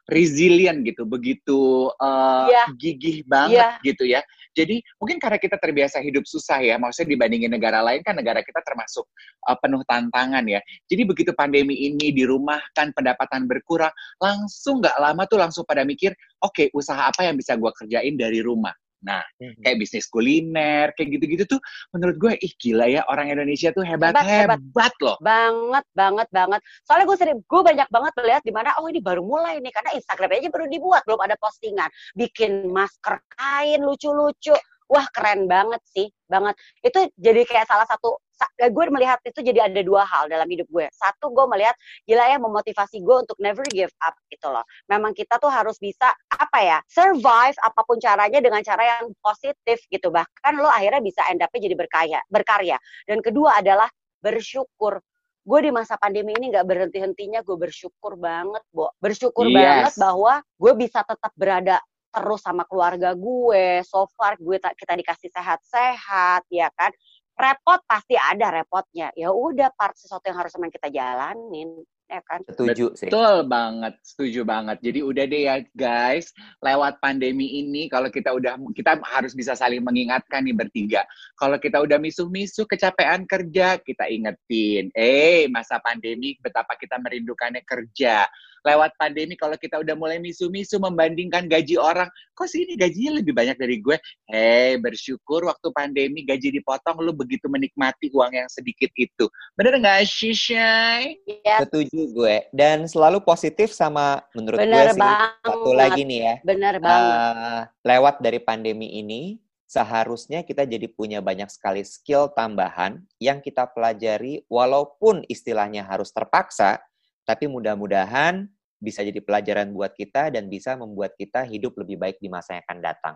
resilient 0.08 0.80
gitu, 0.88 1.04
begitu 1.04 1.92
eh, 2.00 2.46
Iya. 2.48 2.64
gigih 2.74 3.16
banget 3.28 3.60
Iya. 3.60 3.84
gitu 3.84 4.04
ya. 4.08 4.20
Jadi 4.56 4.80
mungkin 4.98 5.20
karena 5.22 5.38
kita 5.38 5.54
terbiasa 5.60 6.00
hidup 6.02 6.24
susah 6.26 6.58
ya, 6.64 6.80
maksudnya 6.80 7.14
dibandingin 7.14 7.52
negara 7.52 7.78
lain 7.84 8.00
kan 8.02 8.16
negara 8.16 8.40
kita 8.40 8.58
termasuk 8.64 9.04
eh, 9.46 9.56
penuh 9.60 9.84
tantangan 9.84 10.42
ya. 10.48 10.58
Jadi 10.88 11.02
begitu 11.04 11.30
pandemi 11.36 11.76
ini 11.76 12.10
dirumahkan, 12.10 12.90
pendapatan 12.96 13.44
berkurang, 13.44 13.92
langsung 14.18 14.80
nggak 14.82 14.96
lama 14.98 15.22
tuh 15.28 15.38
langsung 15.38 15.62
pada 15.68 15.84
mikir, 15.84 16.16
oke 16.40 16.72
usaha 16.72 17.06
apa 17.06 17.28
yang 17.28 17.36
bisa 17.36 17.54
gue 17.54 17.70
kerjain 17.76 18.16
dari 18.16 18.40
rumah. 18.40 18.72
Nah, 18.98 19.22
kayak 19.38 19.78
bisnis 19.78 20.10
kuliner, 20.10 20.90
kayak 20.98 21.18
gitu-gitu 21.18 21.44
tuh 21.46 21.60
menurut 21.94 22.16
gue, 22.18 22.32
ih 22.42 22.52
gila 22.58 22.86
ya 22.90 23.06
orang 23.06 23.30
Indonesia 23.30 23.70
tuh 23.70 23.86
Hebat, 23.86 24.10
hebat-hebat 24.10 24.60
hebat. 24.60 24.94
loh. 24.98 25.16
banget 25.22 25.84
banget 25.94 26.28
banget 26.34 26.60
soalnya 26.82 27.06
gue 27.06 27.16
sering 27.18 27.38
gue 27.40 27.62
banyak 27.62 27.88
banget 27.88 28.12
melihat 28.18 28.42
di 28.42 28.52
mana 28.52 28.74
oh 28.82 28.86
ini 28.90 29.00
baru 29.00 29.22
mulai 29.22 29.62
nih 29.62 29.72
karena 29.72 29.90
Instagram 29.94 30.30
aja 30.34 30.50
baru 30.50 30.66
dibuat 30.66 31.02
belum 31.06 31.20
ada 31.22 31.36
postingan 31.38 31.88
bikin 32.18 32.68
masker 32.68 33.22
kain 33.32 33.80
lucu-lucu 33.86 34.54
wah 34.88 35.06
keren 35.12 35.44
banget 35.44 35.84
sih 35.92 36.08
banget. 36.26 36.56
Itu 36.80 37.12
jadi 37.20 37.44
kayak 37.44 37.68
salah 37.68 37.84
satu 37.84 38.16
sa- 38.32 38.48
gue 38.56 38.84
melihat 38.88 39.18
itu 39.26 39.42
jadi 39.44 39.68
ada 39.68 39.80
dua 39.84 40.06
hal 40.08 40.32
dalam 40.32 40.48
hidup 40.48 40.64
gue. 40.72 40.86
Satu 40.94 41.28
gue 41.28 41.44
melihat 41.50 41.76
gila 42.08 42.24
ya 42.24 42.38
memotivasi 42.40 43.04
gue 43.04 43.16
untuk 43.28 43.36
never 43.36 43.68
give 43.68 43.92
up 44.00 44.16
gitu 44.32 44.48
loh. 44.48 44.64
Memang 44.88 45.12
kita 45.12 45.36
tuh 45.36 45.52
harus 45.52 45.76
bisa 45.76 46.08
apa 46.32 46.58
ya 46.64 46.78
survive 46.88 47.56
apa 47.60 47.80
pun 47.84 48.00
caranya 48.00 48.40
dengan 48.40 48.64
cara 48.64 48.98
yang 48.98 49.12
positif 49.20 49.84
gitu. 49.92 50.08
Bahkan 50.08 50.52
lo 50.56 50.70
akhirnya 50.72 51.04
bisa 51.04 51.20
end 51.28 51.44
up-nya 51.44 51.60
jadi 51.68 51.76
berkaya 51.76 52.18
berkarya. 52.32 52.76
Dan 53.04 53.20
kedua 53.20 53.60
adalah 53.60 53.90
bersyukur. 54.24 55.02
Gue 55.48 55.64
di 55.64 55.72
masa 55.72 55.96
pandemi 55.96 56.36
ini 56.36 56.52
nggak 56.52 56.66
berhenti 56.68 57.00
hentinya 57.00 57.40
gue 57.40 57.56
bersyukur 57.56 58.20
banget 58.20 58.60
bo. 58.68 58.92
Bersyukur 59.00 59.48
Yes. 59.48 59.56
banget 59.56 59.94
bahwa 59.96 60.34
gue 60.44 60.72
bisa 60.76 61.00
tetap 61.04 61.32
berada 61.34 61.80
terus 62.18 62.40
sama 62.42 62.66
keluarga 62.66 63.14
gue 63.14 63.82
so 63.86 64.06
far 64.14 64.34
gue 64.38 64.58
ta- 64.58 64.74
kita 64.74 64.98
dikasih 64.98 65.30
sehat-sehat 65.30 66.42
ya 66.50 66.68
kan 66.74 66.90
repot 67.38 67.78
pasti 67.86 68.18
ada 68.18 68.50
repotnya 68.50 69.14
ya 69.14 69.30
udah 69.30 69.70
part 69.78 69.94
sesuatu 69.94 70.26
yang 70.26 70.38
harus 70.42 70.52
memang 70.58 70.74
kita 70.74 70.90
jalanin 70.90 71.86
ya 72.08 72.20
kan? 72.24 72.40
Setuju 72.48 72.96
sih. 72.96 73.12
Betul 73.12 73.44
banget, 73.46 73.94
setuju 74.00 74.40
banget. 74.48 74.80
Jadi 74.80 75.00
udah 75.04 75.24
deh 75.28 75.42
ya 75.44 75.56
guys, 75.76 76.32
lewat 76.64 76.98
pandemi 77.04 77.60
ini 77.60 77.86
kalau 77.92 78.08
kita 78.08 78.32
udah 78.32 78.56
kita 78.72 78.96
harus 79.04 79.36
bisa 79.36 79.52
saling 79.52 79.84
mengingatkan 79.84 80.42
nih 80.42 80.56
bertiga. 80.56 81.04
Kalau 81.36 81.60
kita 81.60 81.84
udah 81.84 82.00
misuh-misuh 82.00 82.64
kecapean 82.64 83.28
kerja, 83.28 83.76
kita 83.78 84.08
ingetin, 84.08 84.88
eh 84.96 85.46
masa 85.52 85.78
pandemi 85.84 86.34
betapa 86.40 86.74
kita 86.80 86.96
merindukannya 86.96 87.62
kerja. 87.62 88.24
Lewat 88.66 88.94
pandemi 88.98 89.34
kalau 89.38 89.54
kita 89.54 89.78
udah 89.78 89.94
mulai 89.94 90.18
misu-misu 90.18 90.78
membandingkan 90.78 91.46
gaji 91.46 91.78
orang, 91.78 92.08
kok 92.34 92.48
sih 92.50 92.64
ini 92.66 92.74
gajinya 92.74 93.22
lebih 93.22 93.32
banyak 93.34 93.56
dari 93.58 93.78
gue? 93.78 93.96
Hei, 94.26 94.78
bersyukur 94.78 95.46
waktu 95.46 95.68
pandemi 95.70 96.22
gaji 96.26 96.54
dipotong, 96.58 96.98
lu 97.02 97.14
begitu 97.14 97.46
menikmati 97.46 98.10
uang 98.10 98.32
yang 98.34 98.48
sedikit 98.50 98.90
itu. 98.94 99.26
Bener 99.54 99.78
nggak 99.78 100.02
sih, 100.06 100.34
Shay? 100.34 101.18
Ya, 101.44 101.62
Setuju 101.62 102.10
gue. 102.14 102.36
Dan 102.50 102.86
selalu 102.86 103.22
positif 103.22 103.70
sama 103.70 104.22
menurut 104.34 104.58
Bener 104.58 104.90
gue 104.90 104.94
sih. 104.94 105.00
banget. 105.00 105.46
Satu 105.46 105.70
lagi 105.74 106.02
nih 106.04 106.20
ya. 106.20 106.34
bener 106.44 106.74
banget. 106.78 107.12
eh, 107.14 107.60
lewat 107.86 108.14
dari 108.22 108.40
pandemi 108.42 108.98
ini, 109.00 109.38
seharusnya 109.68 110.40
kita 110.48 110.64
jadi 110.64 110.88
punya 110.88 111.20
banyak 111.20 111.52
sekali 111.52 111.84
skill 111.84 112.32
tambahan 112.32 113.04
yang 113.20 113.44
kita 113.44 113.68
pelajari 113.68 114.40
walaupun 114.48 115.28
istilahnya 115.28 115.84
harus 115.84 116.08
terpaksa, 116.08 116.80
tapi 117.28 117.44
mudah-mudahan 117.44 118.48
bisa 118.80 119.04
jadi 119.04 119.20
pelajaran 119.20 119.68
buat 119.76 119.92
kita 119.92 120.32
dan 120.32 120.48
bisa 120.48 120.72
membuat 120.80 121.12
kita 121.20 121.44
hidup 121.44 121.76
lebih 121.76 122.00
baik 122.00 122.16
di 122.16 122.32
masa 122.32 122.56
yang 122.56 122.64
akan 122.64 122.80
datang. 122.80 123.14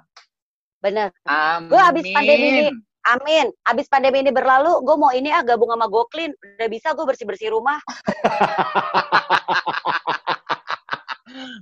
Bener. 0.84 1.08
Amin. 1.24 1.72
Gue 1.72 1.80
habis 1.80 2.04
pandemi 2.12 2.46
ini, 2.52 2.68
amin. 3.08 3.46
Abis 3.64 3.88
pandemi 3.88 4.20
ini 4.20 4.28
berlalu, 4.28 4.84
gue 4.84 4.96
mau 5.00 5.14
ini 5.16 5.32
ah 5.32 5.40
gabung 5.40 5.72
sama 5.72 5.88
GoClean. 5.88 6.36
Udah 6.36 6.68
bisa 6.68 6.92
gue 6.92 7.06
bersih-bersih 7.08 7.56
rumah. 7.56 7.80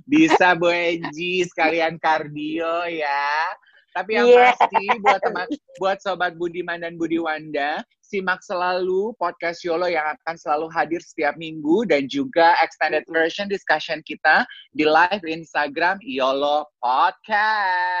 Bisa 0.03 0.51
Bu 0.59 0.67
Enji 0.67 1.47
sekalian 1.47 1.95
kardio 1.95 2.83
ya. 2.91 3.55
Tapi 3.91 4.15
yang 4.15 4.27
Iya. 4.27 4.55
pasti 4.55 4.83
buat 5.03 5.19
teman 5.19 5.47
buat 5.83 5.97
sobat 5.99 6.39
Budiman 6.39 6.79
dan 6.79 6.95
Budiwanda, 6.95 7.83
simak 7.99 8.39
selalu 8.43 9.11
podcast 9.19 9.63
Yolo 9.67 9.91
yang 9.91 10.15
akan 10.15 10.35
selalu 10.39 10.71
hadir 10.71 11.03
setiap 11.03 11.35
minggu 11.35 11.83
dan 11.87 12.07
juga 12.07 12.55
extended 12.63 13.03
version 13.11 13.51
discussion 13.51 13.99
kita 14.07 14.47
di 14.71 14.87
live 14.87 15.23
Instagram 15.27 15.99
Yolo 16.03 16.67
Podcast. 16.79 17.91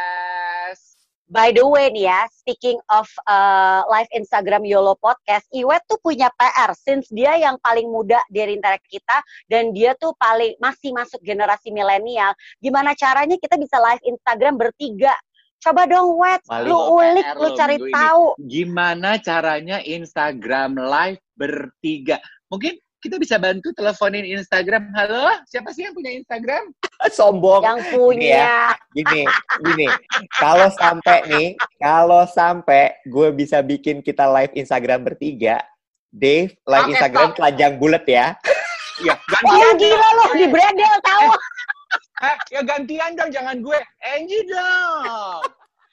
By 1.31 1.55
the 1.55 1.63
way 1.63 1.87
nih 1.95 2.11
ya, 2.11 2.27
speaking 2.27 2.75
of 2.91 3.07
uh, 3.23 3.87
live 3.87 4.11
Instagram 4.11 4.67
YOLO 4.67 4.99
Podcast, 4.99 5.47
Iwet 5.55 5.79
tuh 5.87 5.95
punya 6.03 6.27
PR, 6.35 6.75
since 6.75 7.07
dia 7.07 7.39
yang 7.39 7.55
paling 7.63 7.87
muda 7.87 8.19
dari 8.27 8.59
antara 8.59 8.75
kita, 8.83 9.23
dan 9.47 9.71
dia 9.71 9.95
tuh 9.95 10.11
paling 10.19 10.59
masih 10.59 10.91
masuk 10.91 11.23
generasi 11.23 11.71
milenial. 11.71 12.35
Gimana 12.59 12.91
caranya 12.99 13.39
kita 13.39 13.55
bisa 13.55 13.79
live 13.79 14.03
Instagram 14.03 14.59
bertiga? 14.59 15.15
Coba 15.61 15.85
dong, 15.85 16.17
Wet, 16.17 16.41
Paling 16.49 16.73
lu 16.73 16.77
ulik, 16.97 17.21
PR 17.21 17.37
lu 17.37 17.49
cari 17.53 17.77
tahu. 17.77 18.25
Gimana 18.49 19.21
caranya 19.21 19.77
Instagram 19.85 20.73
live 20.73 21.21
bertiga? 21.37 22.17
Mungkin 22.49 22.81
kita 22.97 23.21
bisa 23.21 23.37
bantu 23.37 23.69
teleponin 23.77 24.25
Instagram. 24.25 24.89
Halo, 24.97 25.29
siapa 25.45 25.69
sih 25.69 25.85
yang 25.85 25.93
punya 25.93 26.17
Instagram? 26.17 26.73
Sombong. 27.17 27.61
Yang 27.61 27.93
punya, 27.93 28.73
Gini, 28.89 29.29
gini. 29.61 29.85
Kalau 30.41 30.73
sampai 30.73 31.29
nih, 31.29 31.49
kalau 31.77 32.25
sampai 32.25 32.97
gue 33.05 33.29
bisa 33.29 33.61
bikin 33.61 34.01
kita 34.01 34.25
live 34.33 34.57
Instagram 34.57 35.05
bertiga, 35.05 35.61
Dave 36.09 36.57
live 36.65 36.85
Oke, 36.89 36.91
Instagram 36.97 37.27
stop. 37.29 37.37
telanjang 37.37 37.73
bulat 37.77 38.05
ya. 38.09 38.33
Ya, 39.01 39.17
oh 39.45 39.73
gila 39.77 40.09
lu, 40.13 40.25
di 40.41 40.45
bredel 40.45 40.95
tahu. 41.01 41.29
Eh, 41.29 41.37
ya 42.53 42.61
gantian 42.61 43.17
dong, 43.17 43.33
jangan 43.33 43.57
gue. 43.61 43.79
Angie 44.01 44.45
dong. 44.45 45.41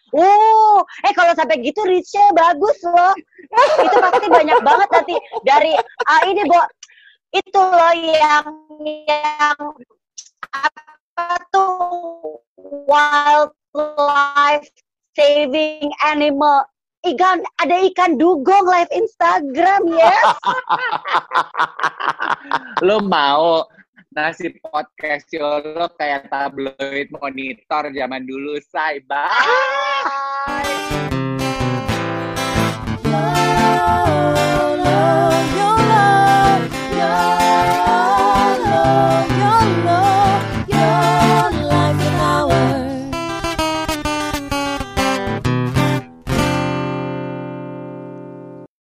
Uh, 0.09 0.81
eh 1.05 1.13
kalau 1.13 1.37
sampai 1.37 1.61
gitu 1.61 1.85
reach-nya 1.85 2.33
bagus 2.33 2.79
loh. 2.85 3.13
itu 3.85 3.97
pasti 4.01 4.27
banyak 4.29 4.61
banget 4.65 4.89
nanti 4.89 5.17
dari 5.45 5.73
ah 6.09 6.21
ini 6.25 6.49
Bo, 6.49 6.61
itu 7.37 7.61
loh 7.61 7.95
yang 7.97 8.49
yang 9.05 9.59
apa 10.53 11.29
tuh 11.53 12.41
wildlife 12.89 14.69
saving 15.13 15.93
animal 16.09 16.65
ikan 17.05 17.45
ada 17.63 17.77
ikan 17.93 18.19
dugong 18.19 18.67
live 18.67 18.91
Instagram 18.91 19.87
ya 19.93 20.13
Lo 22.87 23.03
mau 23.03 23.63
nasi 24.19 24.51
podcast 24.59 25.31
Yolo 25.31 25.87
kayak 25.95 26.27
tabloid 26.27 27.07
monitor 27.15 27.87
zaman 27.95 28.27
dulu, 28.27 28.59
say. 28.67 28.99
Bye. 29.07 29.31